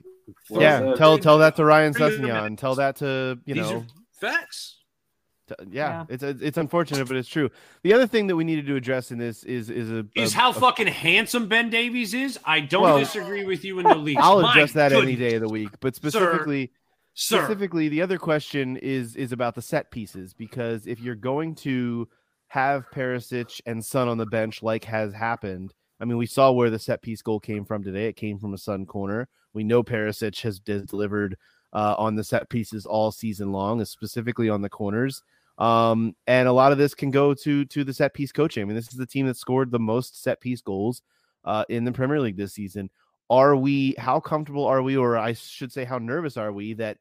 [0.50, 0.96] Well yeah, said.
[0.96, 2.44] tell tell that to Ryan Bring it in a Sessegnon.
[2.44, 2.58] minute.
[2.60, 3.78] Tell that to you These know.
[3.78, 3.86] are
[4.20, 4.80] facts.
[5.48, 6.06] t- yeah, Yeah.
[6.10, 7.52] it's it's unfortunate, but it's true.
[7.84, 10.38] The other thing that we needed to address in this is is a Is a-
[10.38, 12.40] how a- fucking handsome Ben Davies is.
[12.44, 14.20] I don't Well, disagree with you in the least.
[14.22, 16.00] I'll My address that any day of the week, but Sir.
[16.10, 16.72] specifically.
[17.14, 17.44] sir.
[17.44, 22.08] specifically the other question is is about the set pieces because if you're going to
[22.48, 25.74] have Perisic and Son on the bench like has happened.
[26.00, 28.08] I mean we saw where the set piece goal came from today.
[28.08, 29.28] It came from a Son corner.
[29.54, 31.38] We know Perisic has delivered
[31.74, 35.22] uh, on the set pieces all season long specifically on the corners.
[35.58, 38.62] Um, and a lot of this can go to to the set piece coaching.
[38.62, 41.02] I mean this is the team that scored the most set piece goals
[41.46, 42.90] uh, in the Premier League this season.
[43.30, 46.98] Are we how comfortable are we or i should say how nervous are we that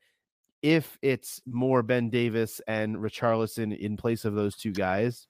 [0.62, 5.28] if it's more ben davies and richarlison in place of those two guys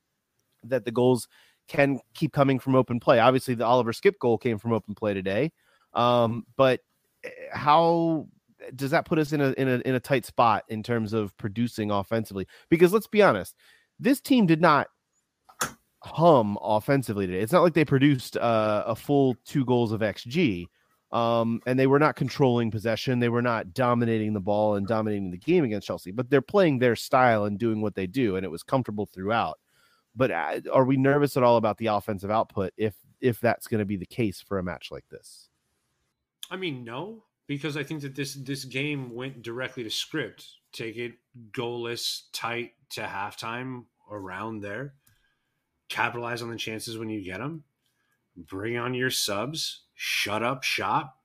[0.69, 1.29] that the goals
[1.69, 5.15] can keep coming from open play obviously the oliver skipp goal came from open play
[5.15, 5.51] today
[5.95, 6.81] um, but
[7.25, 8.27] eh, how
[8.75, 11.37] does that put us in a, in a in a tight spot in terms of
[11.37, 13.55] producing offensively because let's be honest
[13.99, 14.89] this team did not
[16.05, 17.41] hum offensively today.
[17.41, 20.67] It's not like they produced uh, a full two goals of XG.
[21.13, 23.21] Um, and they were not controlling possession.
[23.21, 26.81] They were not dominating the ball and dominating the game against Chelsea, but they're playing
[26.81, 29.59] their style and doing what they do, and it was comfortable throughout.
[30.17, 33.79] But uh, are we nervous at all about the offensive output if if that's going
[33.79, 35.49] to be the case for a match like this?
[36.51, 40.47] I mean, no, because I think that this this game went directly to script.
[40.73, 41.15] Take it
[41.53, 44.95] goalless, tight to halftime, around there.
[45.89, 47.65] Capitalize on the chances when you get them.
[48.37, 49.83] Bring on your subs.
[49.95, 51.19] Shut up shop.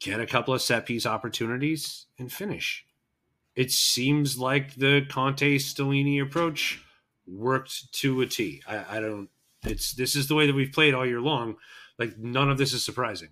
[0.00, 2.86] Get a couple of set piece opportunities and finish.
[3.54, 6.82] It seems like the Conte Stellini approach
[7.30, 8.62] worked to a T.
[8.66, 9.28] I, I don't.
[9.64, 11.56] It's this is the way that we've played all year long.
[11.98, 13.28] Like none of this is surprising.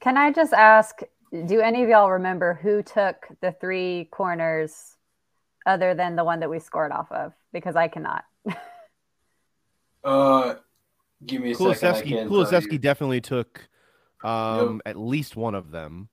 [0.00, 1.00] Can I just ask,
[1.46, 4.96] do any of y'all remember who took the three corners
[5.64, 7.32] other than the one that we scored off of?
[7.52, 8.24] Because I cannot.
[10.04, 10.56] Uh,
[11.24, 11.70] give me a second.
[11.70, 12.78] I Kulusevski, can't tell Kulusevski you.
[12.78, 13.68] definitely took
[14.24, 16.08] um, at least one of them.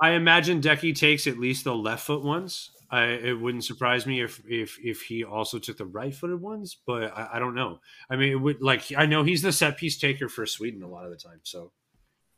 [0.00, 2.71] I imagine Decky takes at least the left foot ones.
[2.92, 6.76] I, it wouldn't surprise me if if if he also took the right footed ones,
[6.86, 7.80] but I, I don't know.
[8.10, 10.88] I mean, it would like I know he's the set piece taker for Sweden a
[10.88, 11.40] lot of the time.
[11.42, 11.72] So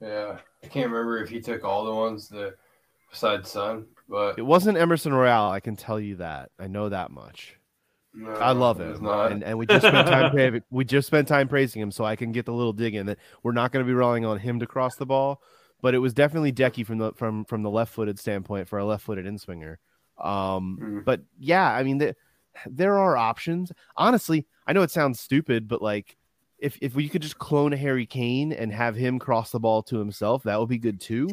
[0.01, 2.55] Yeah, I can't remember if he took all the ones that
[3.11, 6.51] besides Son, but It wasn't Emerson Royal, I can tell you that.
[6.57, 7.57] I know that much.
[8.15, 9.33] no, I love it him, not.
[9.33, 12.15] and, and we just spent time pra- we just spent time praising him, so I
[12.15, 14.61] can get the little dig in that we're not going to be relying on him
[14.61, 15.43] to cross the ball,
[15.83, 18.85] but it was definitely Decky from the from from the left footed standpoint for a
[18.85, 19.81] left footed in swinger.
[20.19, 21.05] Um, Mm.
[21.05, 22.15] but yeah, I mean the,
[22.67, 23.73] there are options.
[23.97, 26.17] Honestly, I know it sounds stupid, but like
[26.59, 29.99] if if we could just clone Harry Kane and have him cross the ball to
[29.99, 31.29] himself, that would be good too.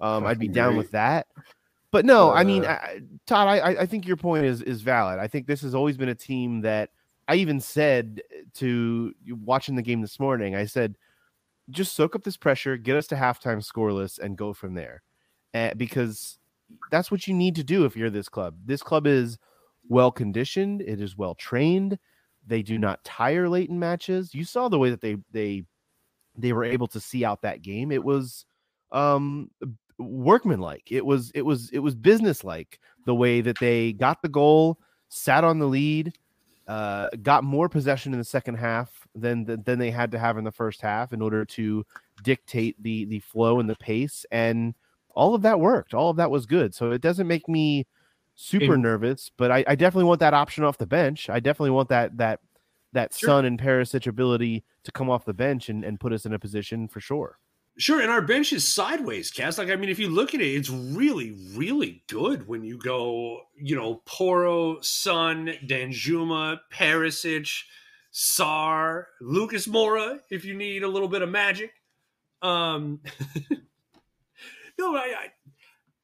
[0.00, 1.26] Um, I'd be down with that.
[1.90, 4.82] But no, I mean, Uh, I, Todd, I, I- I think your point is is
[4.82, 5.18] valid.
[5.18, 6.90] I think this has always been a team that
[7.26, 8.20] I even said
[8.54, 10.54] to watching the game this morning.
[10.54, 10.96] I said,
[11.70, 15.02] just soak up this pressure, get us to halftime scoreless, and go from there,
[15.54, 16.38] uh, because
[16.90, 18.56] that's what you need to do if you're this club.
[18.64, 19.38] This club is
[19.88, 20.82] well conditioned.
[20.82, 21.98] It is well trained.
[22.46, 24.34] They do not tire late in matches.
[24.34, 25.64] You saw the way that they they
[26.36, 27.90] they were able to see out that game.
[27.90, 28.44] It was
[28.92, 29.50] um
[29.98, 30.90] workmanlike.
[30.90, 35.44] It was it was it was businesslike the way that they got the goal, sat
[35.44, 36.12] on the lead,
[36.68, 40.44] uh, got more possession in the second half than, than they had to have in
[40.44, 41.84] the first half in order to
[42.22, 44.74] dictate the the flow and the pace and
[45.16, 45.94] all of that worked.
[45.94, 46.74] All of that was good.
[46.74, 47.86] So it doesn't make me
[48.36, 51.28] super nervous, but I, I definitely want that option off the bench.
[51.30, 52.40] I definitely want that that
[52.92, 53.28] that Sure.
[53.28, 56.38] Son and Perisic ability to come off the bench and, and put us in a
[56.38, 57.38] position for sure.
[57.78, 59.58] Sure, and our bench is sideways, Cass.
[59.58, 63.40] Like, I mean, if you look at it, it's really, really good when you go,
[63.54, 67.50] you know, Porro, Son, Danjuma, Perisic,
[68.14, 71.70] Sarr, Lucas Moura, if you need a little bit of magic.
[72.40, 73.00] Um,
[74.78, 75.32] no, I, I,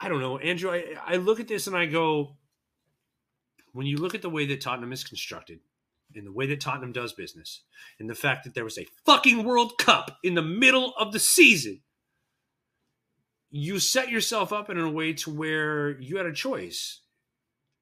[0.01, 0.71] I don't know, Andrew.
[0.71, 2.37] I, I look at this and I go,
[3.73, 5.61] when you look at the way that Tottenham is constructed,
[6.15, 7.63] and the way that Tottenham does business,
[7.99, 11.19] and the fact that there was a fucking World Cup in the middle of the
[11.19, 11.81] season,
[13.51, 17.01] you set yourself up in a way to where you had a choice.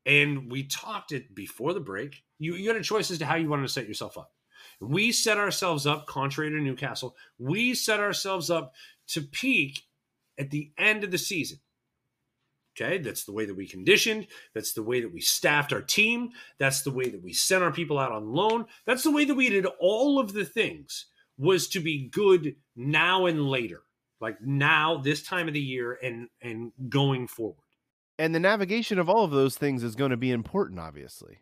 [0.06, 2.22] And we talked it before the break.
[2.38, 4.32] You, you had a choice as to how you wanted to set yourself up.
[4.80, 8.72] We set ourselves up, contrary to Newcastle, we set ourselves up
[9.08, 9.82] to peak
[10.38, 11.58] at the end of the season.
[12.80, 14.26] Okay, that's the way that we conditioned.
[14.54, 16.30] That's the way that we staffed our team.
[16.58, 18.66] That's the way that we sent our people out on loan.
[18.86, 21.06] That's the way that we did all of the things
[21.36, 23.82] was to be good now and later,
[24.20, 27.56] like now, this time of the year, and and going forward.
[28.18, 31.38] And the navigation of all of those things is going to be important, obviously.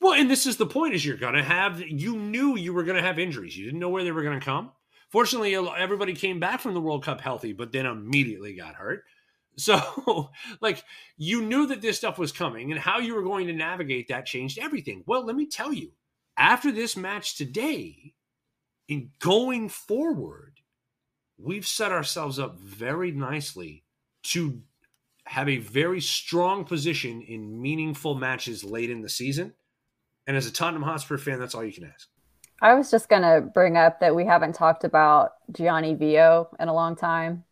[0.00, 1.80] Well, and this is the point: is you're going to have.
[1.80, 3.56] You knew you were going to have injuries.
[3.56, 4.72] You didn't know where they were going to come.
[5.10, 9.04] Fortunately, everybody came back from the World Cup healthy, but then immediately got hurt.
[9.56, 10.30] So,
[10.62, 10.82] like,
[11.18, 14.24] you knew that this stuff was coming, and how you were going to navigate that
[14.24, 15.02] changed everything.
[15.06, 15.90] Well, let me tell you,
[16.38, 18.14] after this match today,
[18.88, 20.60] in going forward,
[21.36, 23.84] we've set ourselves up very nicely
[24.22, 24.62] to
[25.24, 29.52] have a very strong position in meaningful matches late in the season.
[30.26, 32.08] And as a Tottenham Hotspur fan, that's all you can ask.
[32.62, 36.68] I was just going to bring up that we haven't talked about Gianni Vio in
[36.68, 37.44] a long time.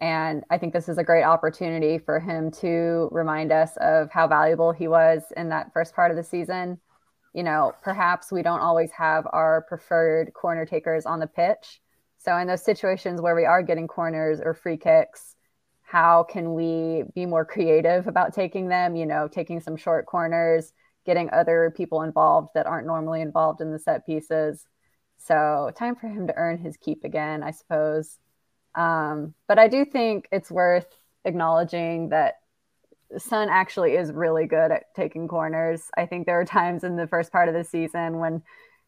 [0.00, 4.26] And I think this is a great opportunity for him to remind us of how
[4.26, 6.78] valuable he was in that first part of the season.
[7.34, 11.82] You know, perhaps we don't always have our preferred corner takers on the pitch.
[12.16, 15.36] So, in those situations where we are getting corners or free kicks,
[15.82, 18.96] how can we be more creative about taking them?
[18.96, 20.72] You know, taking some short corners,
[21.06, 24.66] getting other people involved that aren't normally involved in the set pieces.
[25.18, 28.18] So, time for him to earn his keep again, I suppose.
[28.74, 30.86] Um, but I do think it's worth
[31.24, 32.36] acknowledging that
[33.18, 35.90] Son actually is really good at taking corners.
[35.96, 38.42] I think there were times in the first part of the season when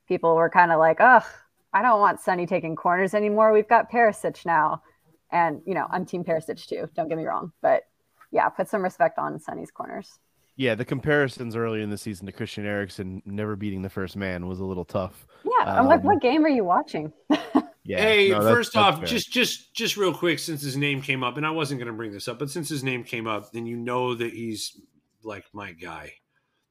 [0.06, 1.26] people were kind of like, oh,
[1.72, 3.52] I don't want Sonny taking corners anymore.
[3.52, 4.82] We've got Perisic now.
[5.30, 6.88] And, you know, I'm Team Perisic too.
[6.94, 7.52] Don't get me wrong.
[7.62, 7.84] But
[8.30, 10.18] yeah, put some respect on Sonny's corners.
[10.62, 14.46] Yeah, the comparisons early in the season to Christian Eriksen never beating the first man
[14.46, 15.26] was a little tough.
[15.44, 17.12] Yeah, I'm like, what um, game are you watching?
[17.84, 18.00] Yeah.
[18.00, 19.06] Hey, no, that's- first that's off, fair.
[19.06, 21.96] just just just real quick, since his name came up, and I wasn't going to
[21.96, 24.80] bring this up, but since his name came up, then you know that he's
[25.24, 26.12] like my guy.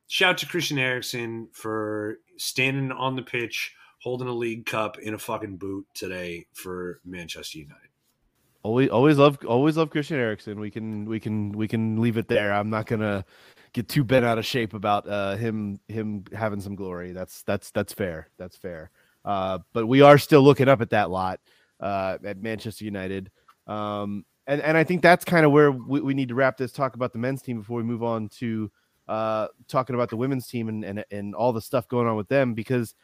[0.07, 5.17] Shout to Christian Eriksen for standing on the pitch, holding a league cup in a
[5.17, 7.89] fucking boot today for Manchester United.
[8.63, 10.61] always always love always love Christian Eriksen.
[10.61, 12.53] We can we can we can leave it there.
[12.53, 13.25] I'm not gonna
[13.73, 17.11] get too bent out of shape about uh, him him having some glory.
[17.11, 18.29] That's that's that's fair.
[18.37, 18.91] That's fair.
[19.23, 21.39] Uh, but we are still looking up at that lot
[21.79, 23.31] uh, at Manchester United.
[23.67, 26.71] Um, and, and I think that's kind of where we, we need to wrap this
[26.71, 28.71] talk about the men's team before we move on to
[29.07, 32.27] uh, talking about the women's team and, and, and all the stuff going on with
[32.27, 32.95] them because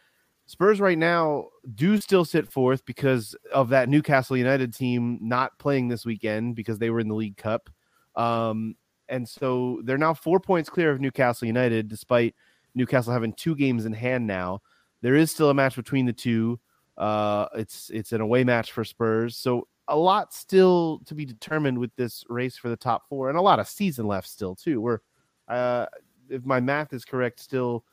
[0.47, 5.89] Spurs right now do still sit fourth because of that Newcastle United team not playing
[5.89, 7.69] this weekend because they were in the League Cup.
[8.15, 8.75] Um,
[9.09, 12.35] and so they're now four points clear of Newcastle United, despite
[12.75, 14.61] Newcastle having two games in hand now.
[15.01, 16.59] There is still a match between the two.
[16.97, 21.77] Uh, it's it's an away match for Spurs, so a lot still to be determined
[21.77, 24.81] with this race for the top four, and a lot of season left still too.
[24.81, 24.99] We're,
[25.47, 25.85] uh,
[26.29, 27.85] if my math is correct, still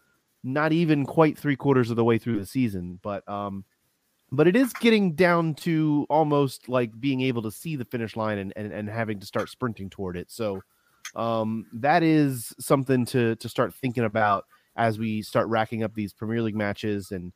[0.43, 3.65] not even quite three quarters of the way through the season, but um,
[4.33, 8.39] but it is getting down to almost like being able to see the finish line
[8.39, 10.31] and and, and having to start sprinting toward it.
[10.31, 10.62] So
[11.15, 14.45] um, that is something to to start thinking about
[14.77, 17.33] as we start racking up these Premier League matches and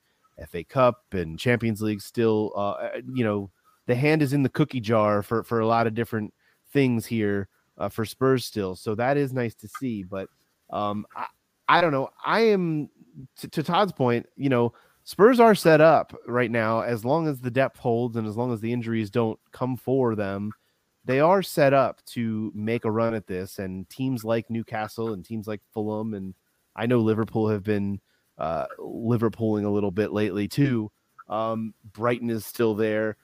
[0.48, 2.00] FA Cup and Champions League.
[2.00, 3.50] Still, uh, you know,
[3.86, 6.32] the hand is in the cookie jar for for a lot of different
[6.72, 7.48] things here
[7.78, 8.76] uh, for Spurs still.
[8.76, 10.02] So that is nice to see.
[10.02, 10.28] But
[10.70, 11.26] um, I,
[11.68, 12.10] I don't know.
[12.24, 12.88] I am
[13.38, 14.26] to, to Todd's point.
[14.36, 14.72] You know,
[15.04, 18.52] Spurs are set up right now as long as the depth holds and as long
[18.52, 20.52] as the injuries don't come for them.
[21.08, 25.24] They are set up to make a run at this, and teams like Newcastle and
[25.24, 26.34] teams like Fulham and
[26.76, 27.98] I know Liverpool have been
[28.36, 30.92] uh, Liverpooling a little bit lately too.
[31.26, 33.16] Um, Brighton is still there.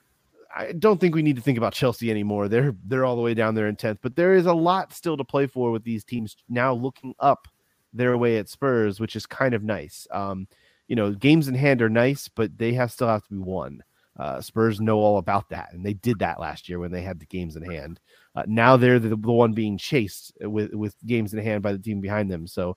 [0.57, 2.49] I don't think we need to think about Chelsea anymore.
[2.49, 5.18] They're they're all the way down there in tenth, but there is a lot still
[5.18, 7.49] to play for with these teams now looking up
[7.93, 10.07] their way at Spurs, which is kind of nice.
[10.11, 10.49] Um,
[10.89, 13.82] you know, games in hand are nice, but they have still have to be won.
[14.18, 17.18] Uh, Spurs know all about that, and they did that last year when they had
[17.18, 17.98] the games in hand.
[18.36, 21.78] Uh, now they're the, the one being chased with with games in hand by the
[21.78, 22.46] team behind them.
[22.46, 22.76] So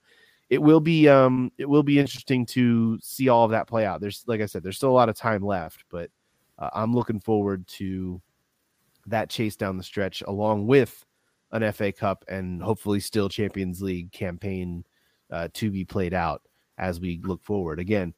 [0.50, 4.02] it will be um it will be interesting to see all of that play out.
[4.02, 6.10] There's like I said, there's still a lot of time left, but
[6.58, 8.22] uh, I'm looking forward to
[9.08, 11.06] that chase down the stretch along with
[11.52, 14.84] an FA Cup and hopefully still Champions League campaign
[15.32, 16.42] uh, to be played out
[16.78, 17.80] as we look forward.
[17.80, 18.14] Again,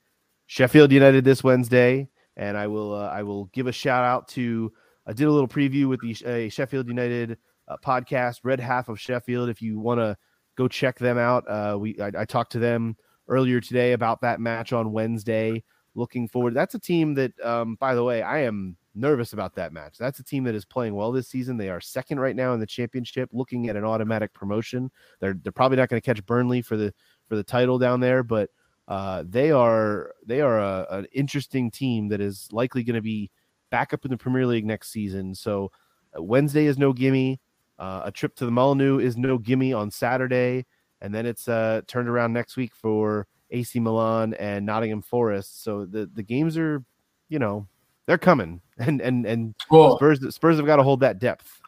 [0.47, 2.09] Sheffield United this Wednesday,
[2.39, 4.71] and I will uh, I will give a shout out to
[5.05, 7.37] I did a little preview with the uh, Sheffield United
[7.67, 9.49] uh, podcast, Red Half of Sheffield.
[9.49, 10.17] If you want to
[10.55, 12.95] go check them out, uh, we I, I, talked to them
[13.27, 15.63] earlier today about that match on Wednesday.
[15.95, 16.53] Looking forward.
[16.53, 19.97] That's a team that, um, by the way, I am nervous about that match.
[19.97, 21.57] That's a team that is playing well this season.
[21.57, 24.91] They are second right now in the championship, looking at an automatic promotion.
[25.19, 26.93] They're they're probably not going to catch Burnley for the
[27.27, 28.49] for the title down there, but
[28.89, 33.29] uh, they are they are a, an interesting team that is likely going to be
[33.69, 35.35] back up in the Premier League next season.
[35.35, 35.71] So
[36.17, 37.39] uh, Wednesday is no gimme.
[37.77, 40.65] Uh, a trip to the Molineux is no gimme on Saturday,
[41.01, 45.63] and then it's uh, turned around next week for AC Milan and Nottingham Forest.
[45.63, 46.83] So the the games are,
[47.29, 47.67] you know,
[48.07, 49.97] they're coming, and and and cool.
[49.97, 51.58] Spurs Spurs have got to hold that depth.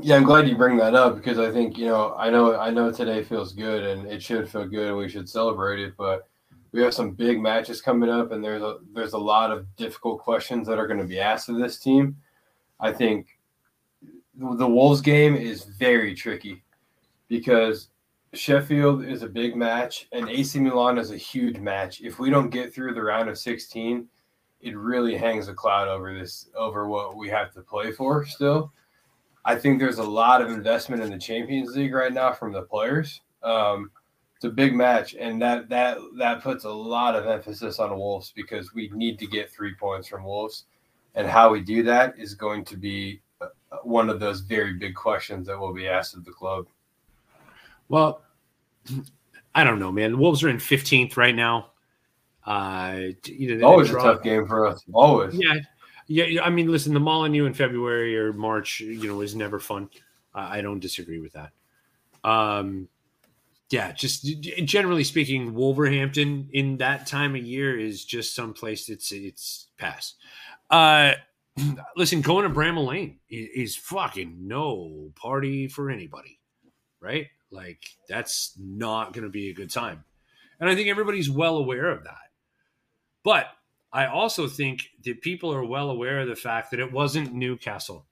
[0.00, 2.70] Yeah, I'm glad you bring that up because I think you know I know I
[2.70, 6.28] know today feels good and it should feel good and we should celebrate it, but
[6.72, 10.20] we have some big matches coming up and there's a there's a lot of difficult
[10.20, 12.16] questions that are going to be asked of this team.
[12.78, 13.38] I think
[14.34, 16.62] the Wolves game is very tricky
[17.28, 17.88] because
[18.34, 22.02] Sheffield is a big match and AC Milan is a huge match.
[22.02, 24.06] If we don't get through the round of 16,
[24.60, 28.72] it really hangs a cloud over this over what we have to play for still.
[29.46, 32.62] I think there's a lot of investment in the Champions League right now from the
[32.62, 33.20] players.
[33.44, 33.92] Um,
[34.34, 38.32] it's a big match, and that that that puts a lot of emphasis on Wolves
[38.34, 40.64] because we need to get three points from Wolves,
[41.14, 43.46] and how we do that is going to be uh,
[43.84, 46.66] one of those very big questions that will be asked of the club.
[47.88, 48.22] Well,
[49.54, 50.10] I don't know, man.
[50.10, 51.70] The Wolves are in 15th right now.
[52.44, 54.84] Uh, you know, always a tough game for us.
[54.92, 55.34] Always.
[55.34, 55.54] Yeah,
[56.06, 56.42] yeah.
[56.42, 59.90] I mean, listen, the Molineux in February or March, you know, is never fun.
[60.34, 61.52] I don't disagree with that.
[62.22, 62.88] Um,
[63.70, 64.24] yeah, just
[64.64, 70.14] generally speaking, Wolverhampton in that time of year is just some place that's it's pass.
[70.70, 71.12] Uh,
[71.96, 76.38] listen, going to Bramall Lane is, is fucking no party for anybody,
[77.00, 77.26] right?
[77.50, 80.04] Like that's not going to be a good time,
[80.60, 82.30] and I think everybody's well aware of that.
[83.24, 83.46] But
[83.92, 88.06] I also think that people are well aware of the fact that it wasn't Newcastle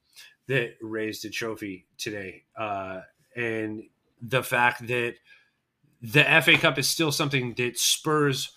[0.47, 3.01] that raised the trophy today, uh,
[3.35, 3.83] and
[4.21, 5.15] the fact that
[6.01, 8.51] the FA Cup is still something that Spurs.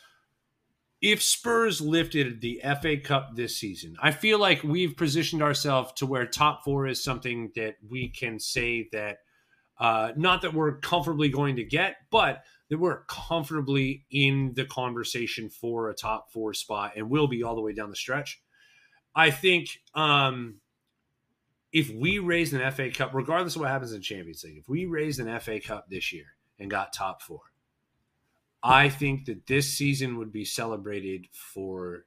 [1.00, 6.06] If Spurs lifted the FA Cup this season, I feel like we've positioned ourselves to
[6.06, 9.18] where top four is something that we can say that,
[9.78, 15.48] uh, not that we're comfortably going to get, but that we're comfortably in the conversation
[15.48, 18.42] for a top four spot and will be all the way down the stretch.
[19.14, 20.56] I think um,
[21.72, 24.86] if we raise an FA Cup, regardless of what happens in Champions League, if we
[24.86, 26.26] raised an FA Cup this year
[26.58, 27.40] and got top four,
[28.62, 32.04] I think that this season would be celebrated for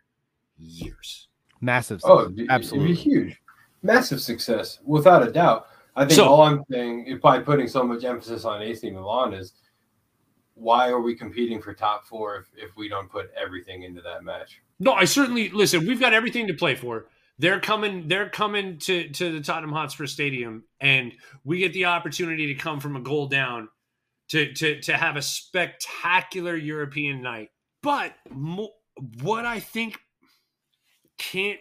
[0.58, 1.28] years.
[1.60, 2.02] Massive.
[2.04, 2.46] Oh, success.
[2.50, 3.42] Oh, absolutely it'd be huge,
[3.82, 5.68] massive success without a doubt.
[5.96, 9.54] I think so, all I'm saying, by putting so much emphasis on AC Milan, is
[10.62, 14.24] why are we competing for top four if, if we don't put everything into that
[14.24, 14.62] match?
[14.80, 15.86] No, I certainly listen.
[15.86, 17.08] We've got everything to play for.
[17.40, 18.08] They're coming.
[18.08, 22.80] They're coming to to the Tottenham Hotspur Stadium, and we get the opportunity to come
[22.80, 23.70] from a goal down
[24.30, 27.50] to to to have a spectacular European night.
[27.82, 28.74] But mo-
[29.22, 29.98] what I think
[31.18, 31.60] can't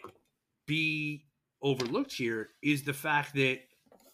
[0.67, 1.25] be
[1.63, 3.61] overlooked here is the fact that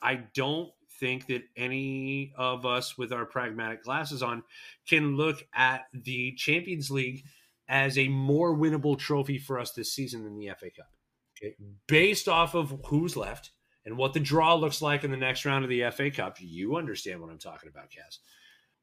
[0.01, 4.42] I don't think that any of us with our pragmatic glasses on
[4.88, 7.24] can look at the Champions League
[7.68, 10.90] as a more winnable trophy for us this season than the FA Cup.
[11.38, 11.57] Okay?
[11.86, 13.51] Based off of who's left
[13.84, 16.76] and what the draw looks like in the next round of the FA Cup, you
[16.76, 18.18] understand what I'm talking about, Kaz.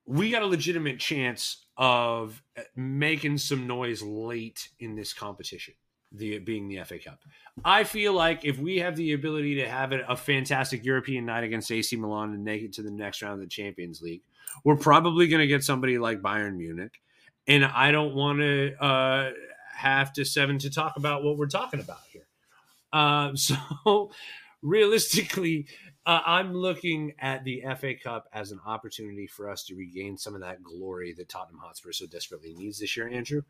[0.05, 5.75] We got a legitimate chance of uh, making some noise late in this competition
[6.13, 7.19] the being the FA Cup.
[7.65, 11.71] I feel like if we have the ability to have a, fantastic European night against
[11.71, 14.21] AC Milan and make it to the next round of the Champions League,
[14.63, 17.01] we're probably going to get somebody like Bayern Munich.
[17.47, 19.31] And I don't want to uh,
[19.75, 22.27] have to seven to talk about what we're talking about here.
[22.91, 24.11] Uh, so
[24.61, 25.67] realistically,
[26.05, 30.35] uh, I'm looking at the FA Cup as an opportunity for us to regain some
[30.35, 33.41] of that glory that Tottenham Hotspur so desperately needs this year, Andrew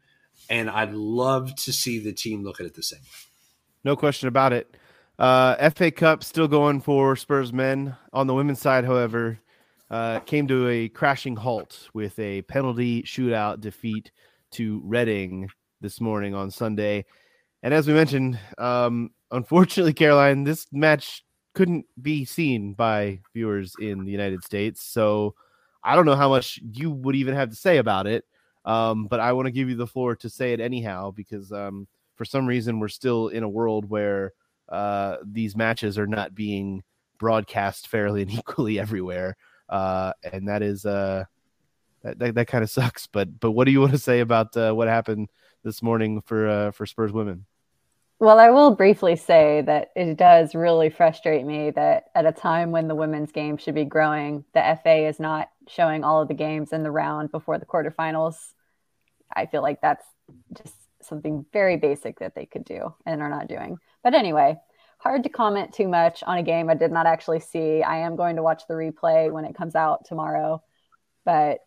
[0.50, 3.08] and I'd love to see the team look at it the same way.
[3.84, 4.76] No question about it.
[5.20, 7.96] Uh, FA Cup still going for Spurs men.
[8.14, 9.40] On the women's side, however,
[9.90, 14.12] uh, came to a crashing halt with a penalty shootout defeat
[14.52, 15.50] to Reading
[15.82, 17.06] this morning on Sunday.
[17.62, 21.24] And as we mentioned, um, unfortunately, Caroline, this match
[21.54, 24.82] couldn't be seen by viewers in the United States.
[24.82, 25.36] So
[25.84, 28.26] I don't know how much you would even have to say about it.
[28.66, 31.88] Um, but I want to give you the floor to say it anyhow, because um,
[32.16, 34.34] for some reason we're still in a world where
[34.70, 36.84] uh, these matches are not being
[37.18, 39.36] broadcast fairly and equally everywhere,
[39.70, 41.26] uh, and that is uh,
[42.04, 43.08] that that, that kind of sucks.
[43.08, 45.30] But but what do you want to say about uh, what happened
[45.64, 47.46] this morning for uh, for Spurs women?
[48.24, 52.72] Well, I will briefly say that it does really frustrate me that at a time
[52.72, 56.34] when the women's game should be growing, the FA is not showing all of the
[56.34, 58.38] games in the round before the quarterfinals.
[59.36, 60.06] I feel like that's
[60.56, 63.76] just something very basic that they could do and are not doing.
[64.06, 64.56] But anyway,
[65.00, 67.84] hard to comment too much on a game I did not actually see.
[67.84, 70.64] I am going to watch the replay when it comes out tomorrow.
[71.26, 71.60] But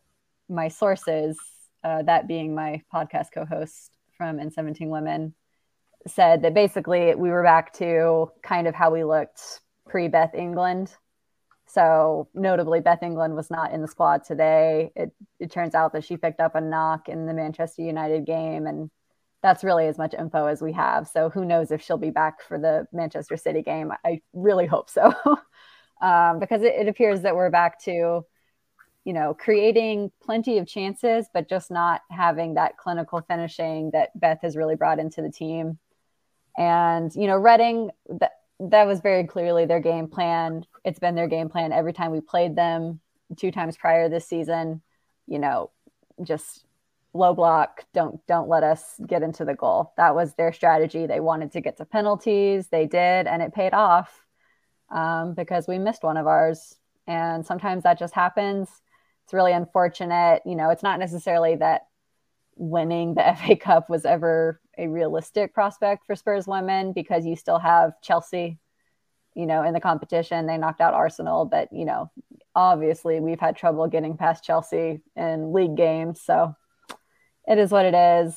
[0.49, 1.39] my sources,
[1.85, 5.35] uh, that being my podcast co host from N17 Women,
[6.07, 10.95] said that basically we were back to kind of how we looked pre Beth England.
[11.67, 14.93] So notably, Beth England was not in the squad today.
[14.95, 18.67] It, it turns out that she picked up a knock in the Manchester United game,
[18.67, 18.91] and
[19.43, 21.09] that's really as much info as we have.
[21.09, 23.93] So who knows if she'll be back for the Manchester City game?
[24.05, 25.13] I really hope so,
[26.01, 28.25] um, because it, it appears that we're back to,
[29.05, 34.39] you know, creating plenty of chances, but just not having that clinical finishing that Beth
[34.43, 35.79] has really brought into the team.
[36.57, 40.65] And, you know, Reading, that, that was very clearly their game plan.
[40.85, 43.01] It's been their game plan every time we played them
[43.37, 44.83] two times prior this season,
[45.27, 45.71] you know,
[46.23, 46.65] just
[47.13, 49.93] low block, don't don't let us get into the goal.
[49.97, 51.07] That was their strategy.
[51.07, 52.69] They wanted to get to penalties.
[52.69, 54.25] They did, and it paid off
[54.91, 56.77] um, because we missed one of ours.
[57.07, 58.69] And sometimes that just happens.
[59.25, 60.43] It's really unfortunate.
[60.45, 61.87] You know, it's not necessarily that
[62.57, 67.59] winning the FA Cup was ever a realistic prospect for Spurs women because you still
[67.59, 68.59] have Chelsea,
[69.35, 70.47] you know, in the competition.
[70.47, 72.11] They knocked out Arsenal, but you know,
[72.55, 76.21] obviously we've had trouble getting past Chelsea in league games.
[76.21, 76.55] So
[77.47, 78.37] it is what it is.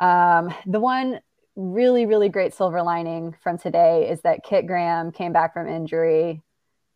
[0.00, 1.20] Um, the one
[1.54, 6.42] really, really great silver lining from today is that Kit Graham came back from injury.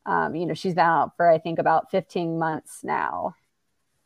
[0.07, 3.35] Um, you know, she's been out for I think about 15 months now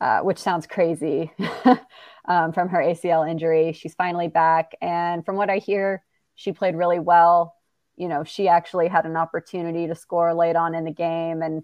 [0.01, 1.31] uh, which sounds crazy
[2.25, 3.71] um, from her ACL injury.
[3.71, 4.71] She's finally back.
[4.81, 7.55] And from what I hear, she played really well.
[7.97, 11.43] You know, she actually had an opportunity to score late on in the game.
[11.43, 11.61] And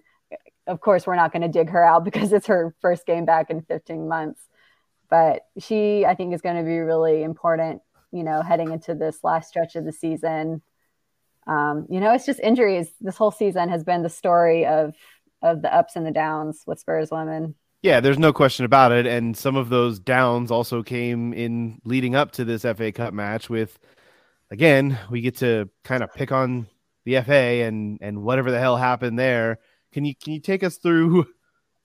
[0.68, 3.50] of course, we're not going to dig her out because it's her first game back
[3.50, 4.40] in 15 months.
[5.10, 7.82] But she, I think, is going to be really important,
[8.12, 10.62] you know, heading into this last stretch of the season.
[11.48, 12.90] Um, you know, it's just injuries.
[13.02, 14.94] This whole season has been the story of
[15.42, 17.56] of the ups and the downs with Spurs women.
[17.88, 19.08] Yeah, there's no question about it.
[19.08, 23.50] And some of those downs also came in leading up to this FA Cup match
[23.50, 23.80] with
[24.52, 26.68] again, we get to kind of pick on
[27.06, 29.60] the FA and and whatever the hell happened there.
[29.94, 31.28] Can you can you take us through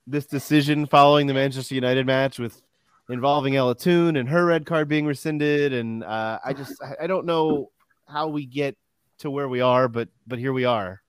[0.09, 2.61] this decision following the Manchester United match with
[3.09, 5.72] involving Ella Toone and her red card being rescinded?
[5.72, 7.70] And uh, I just I don't know
[8.09, 8.76] how we get
[9.18, 11.00] to where we are, but but here we are.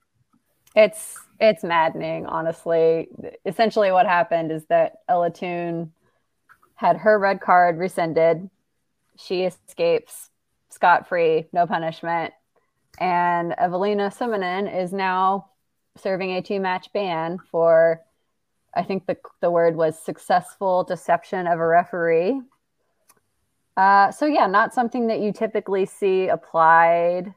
[0.75, 3.09] It's it's maddening, honestly.
[3.45, 5.91] Essentially, what happened is that Ella Toone
[6.75, 8.49] had her red card rescinded.
[9.17, 10.29] She escapes
[10.69, 12.33] scot free, no punishment.
[12.99, 15.49] And Eveliina Summanen is now
[15.97, 18.01] serving a two match ban for,
[18.75, 22.41] I think the, the word was successful deception of a referee.
[23.75, 27.33] Uh, so, yeah, not something that you typically see applied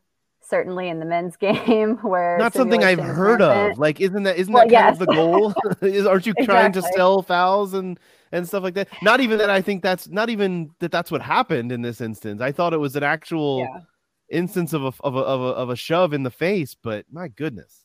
[0.48, 3.78] certainly in the men's game where not something I've heard of.
[3.78, 5.01] Like, isn't that isn't well, that kind yes.
[5.01, 5.55] of the goal?
[5.82, 6.93] Is aren't you trying exactly.
[6.93, 7.98] to sell fouls and
[8.32, 8.89] and stuff like that?
[9.02, 9.51] Not even that.
[9.51, 10.90] I think that's not even that.
[10.90, 12.40] That's what happened in this instance.
[12.40, 13.81] I thought it was an actual yeah.
[14.31, 16.74] instance of a, of a of a of a shove in the face.
[16.74, 17.85] But my goodness.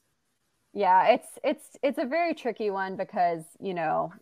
[0.74, 4.14] Yeah, it's it's it's a very tricky one because you know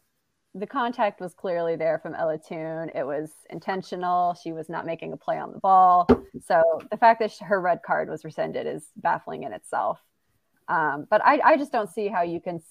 [0.56, 2.90] the contact was clearly there from Ella Toone.
[2.96, 4.34] It was intentional.
[4.34, 6.08] She was not making a play on the ball.
[6.44, 10.00] So the fact that her red card was rescinded is baffling in itself.
[10.68, 12.62] Um, but I, I just don't see how you can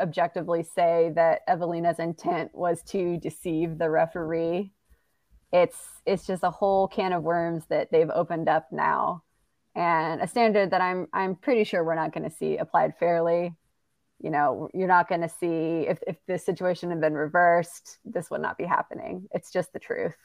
[0.00, 4.72] objectively say that Eveliina's intent was to deceive the referee.
[5.52, 9.22] It's it's just a whole can of worms that they've opened up now,
[9.74, 13.54] and a standard that I'm I'm pretty sure we're not going to see applied fairly
[14.20, 18.30] you know, you're not going to see if, if this situation had been reversed, this
[18.30, 19.28] would not be happening.
[19.32, 20.16] It's just the truth.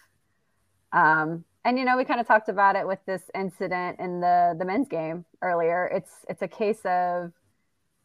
[0.92, 4.56] Um, And you know, we kind of talked about it with this incident in the
[4.60, 5.88] the men's game earlier.
[5.88, 7.32] It's it's a case of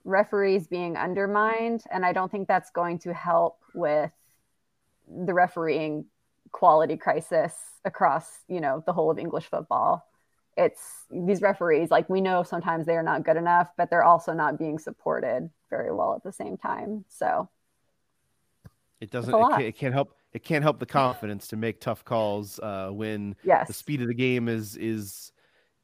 [0.05, 4.13] referees being undermined, and I don't think that's going to help with
[5.09, 6.07] the refereeing
[6.53, 7.55] quality crisis
[7.85, 10.08] across you know the whole of English football.
[10.59, 14.33] It's these referees like we know sometimes they are not good enough, but they're also
[14.33, 17.05] not being supported very well at the same time.
[17.09, 17.49] So
[19.01, 19.33] it doesn't.
[19.33, 22.91] It, can, it can't help it can't help the confidence to make tough calls uh,
[22.91, 23.67] when yes.
[23.67, 25.33] the speed of the game is is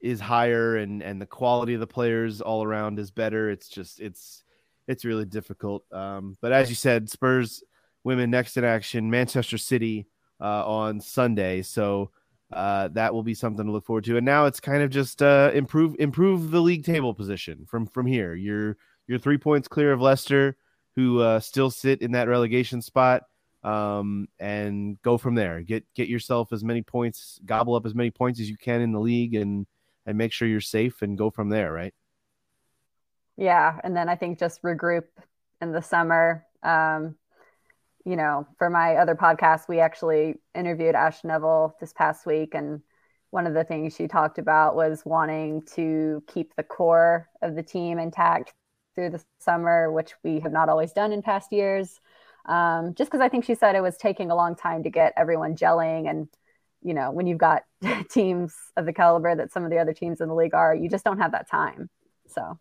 [0.01, 3.51] is higher and and the quality of the players all around is better.
[3.51, 4.43] It's just it's
[4.87, 5.85] it's really difficult.
[5.93, 7.63] Um, but as you said, Spurs
[8.03, 10.07] women next in action, Manchester City
[10.41, 11.63] uh, on Sunday.
[11.63, 12.11] So
[12.55, 14.17] uh, that will be something to look forward to.
[14.17, 18.07] And now it's kind of just uh, improve improve the league table position from from
[18.07, 18.35] here.
[18.35, 18.77] You're
[19.07, 20.57] you're three points clear of Leicester,
[20.95, 23.25] who uh, still sit in that relegation spot
[23.65, 25.63] um, and go from there.
[25.63, 28.93] Get get yourself as many points, gobble up as many points as you can in
[28.93, 29.67] the league, and
[30.07, 31.73] and make sure you're safe and go from there.
[31.73, 31.95] Right?
[33.37, 35.05] Yeah, and then I think just regroup
[35.61, 36.47] in the summer.
[36.63, 37.17] Um,
[38.05, 42.83] you know, for my other podcast, we actually interviewed Ash Neville this past week, and
[43.31, 47.63] one of the things she talked about was wanting to keep the core of the
[47.63, 48.55] team intact
[48.95, 52.01] through the summer, which we have not always done in past years
[52.47, 55.15] um, just because I think she said it was taking a long time to get
[55.17, 56.09] everyone gelling.
[56.09, 56.29] And,
[56.83, 57.63] you know, when you've got
[58.11, 60.89] teams of the caliber that some of the other teams in the league are, you
[60.89, 61.89] just don't have that time.
[62.29, 62.59] So.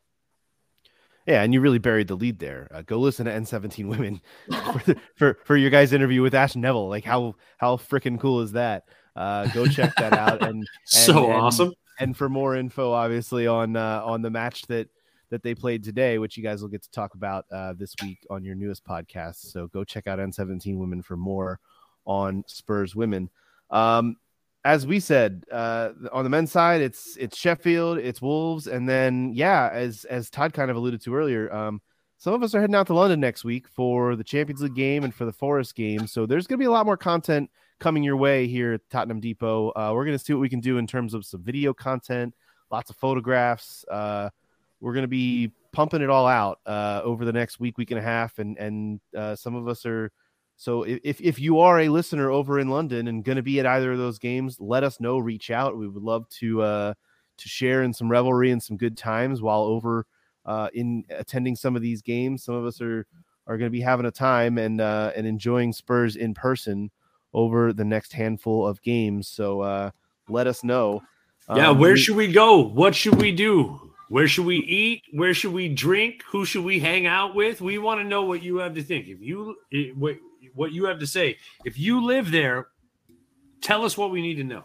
[1.25, 2.67] Yeah, and you really buried the lead there.
[2.73, 4.21] Uh, go listen to N17 Women
[4.51, 6.89] for, for, for your guys' interview with Ash Neville.
[6.89, 8.83] Like how how freaking cool is that?
[9.15, 10.41] Uh, go check that out.
[10.41, 11.73] And, and so and, awesome.
[11.99, 14.89] And for more info, obviously on uh, on the match that
[15.29, 18.19] that they played today, which you guys will get to talk about uh, this week
[18.29, 19.51] on your newest podcast.
[19.51, 21.59] So go check out N17 Women for more
[22.05, 23.29] on Spurs women.
[23.71, 24.17] Um,
[24.65, 29.31] as we said uh, on the men's side, it's it's Sheffield, it's Wolves, and then
[29.33, 31.81] yeah, as as Todd kind of alluded to earlier, um,
[32.17, 35.03] some of us are heading out to London next week for the Champions League game
[35.03, 36.07] and for the Forest game.
[36.07, 37.49] So there's going to be a lot more content
[37.79, 39.69] coming your way here at Tottenham Depot.
[39.75, 42.33] Uh, we're going to see what we can do in terms of some video content,
[42.71, 43.83] lots of photographs.
[43.91, 44.29] Uh,
[44.79, 47.99] we're going to be pumping it all out uh, over the next week, week and
[47.99, 50.11] a half, and and uh, some of us are.
[50.63, 53.65] So if if you are a listener over in London and going to be at
[53.65, 55.17] either of those games, let us know.
[55.17, 55.77] Reach out.
[55.77, 56.93] We would love to uh,
[57.35, 60.05] to share in some revelry and some good times while over
[60.45, 62.45] uh, in attending some of these games.
[62.45, 63.05] Some of us are
[63.45, 66.89] are going to be having a time and uh, and enjoying Spurs in person
[67.33, 69.27] over the next handful of games.
[69.27, 69.91] So uh,
[70.29, 71.03] let us know.
[71.53, 72.61] Yeah, um, where should we go?
[72.61, 73.91] What should we do?
[74.07, 75.03] Where should we eat?
[75.11, 76.23] Where should we drink?
[76.31, 77.59] Who should we hang out with?
[77.59, 79.09] We want to know what you have to think.
[79.09, 79.57] If you
[80.53, 81.37] what you have to say.
[81.65, 82.67] If you live there,
[83.61, 84.63] tell us what we need to know.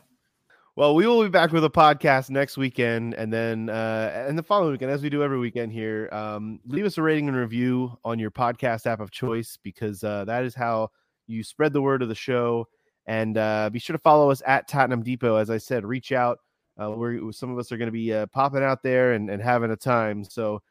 [0.76, 4.44] Well, we will be back with a podcast next weekend, and then uh, and the
[4.44, 6.08] following weekend, as we do every weekend here.
[6.12, 10.24] Um, leave us a rating and review on your podcast app of choice because uh,
[10.26, 10.90] that is how
[11.26, 12.68] you spread the word of the show.
[13.06, 15.36] And uh, be sure to follow us at Tottenham Depot.
[15.36, 16.38] As I said, reach out
[16.80, 19.42] uh, we're some of us are going to be uh, popping out there and, and
[19.42, 20.24] having a time.
[20.24, 20.62] So,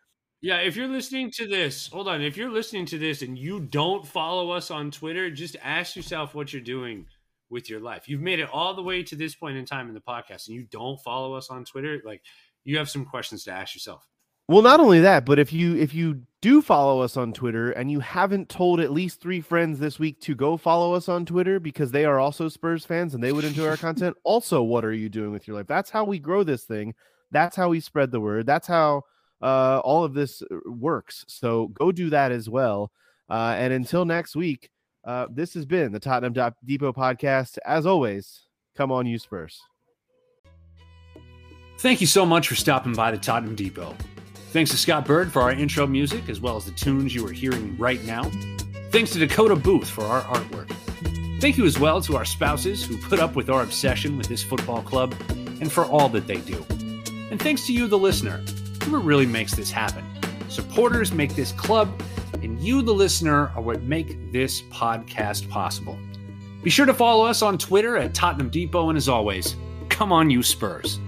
[0.41, 2.21] yeah, if you're listening to this, hold on.
[2.21, 6.35] If you're listening to this and you don't follow us on Twitter, just ask yourself
[6.35, 7.07] what you're doing
[7.49, 8.07] with your life.
[8.07, 10.55] You've made it all the way to this point in time in the podcast and
[10.55, 12.21] you don't follow us on Twitter, like
[12.63, 14.05] you have some questions to ask yourself.
[14.49, 17.91] Well, not only that, but if you if you do follow us on Twitter and
[17.91, 21.59] you haven't told at least three friends this week to go follow us on Twitter
[21.59, 24.93] because they are also Spurs fans and they would enjoy our content, also what are
[24.93, 25.67] you doing with your life?
[25.67, 26.93] That's how we grow this thing.
[27.31, 28.45] That's how we spread the word.
[28.45, 29.03] That's how
[29.41, 31.25] uh, all of this uh, works.
[31.27, 32.91] So go do that as well.
[33.29, 34.69] Uh, and until next week,
[35.05, 36.33] uh, this has been the Tottenham
[36.65, 37.57] Depot podcast.
[37.65, 38.43] As always,
[38.75, 39.61] come on, you Spurs.
[41.79, 43.95] Thank you so much for stopping by the Tottenham Depot.
[44.51, 47.31] Thanks to Scott Bird for our intro music, as well as the tunes you are
[47.31, 48.23] hearing right now.
[48.91, 50.71] Thanks to Dakota Booth for our artwork.
[51.39, 54.43] Thank you as well to our spouses who put up with our obsession with this
[54.43, 56.65] football club and for all that they do.
[57.29, 58.43] And thanks to you, the listener,
[58.87, 60.05] who really makes this happen.
[60.49, 62.01] Supporters make this club,
[62.41, 65.97] and you, the listener, are what make this podcast possible.
[66.63, 69.55] Be sure to follow us on Twitter at Tottenham Depot, and as always,
[69.89, 70.99] come on, you Spurs.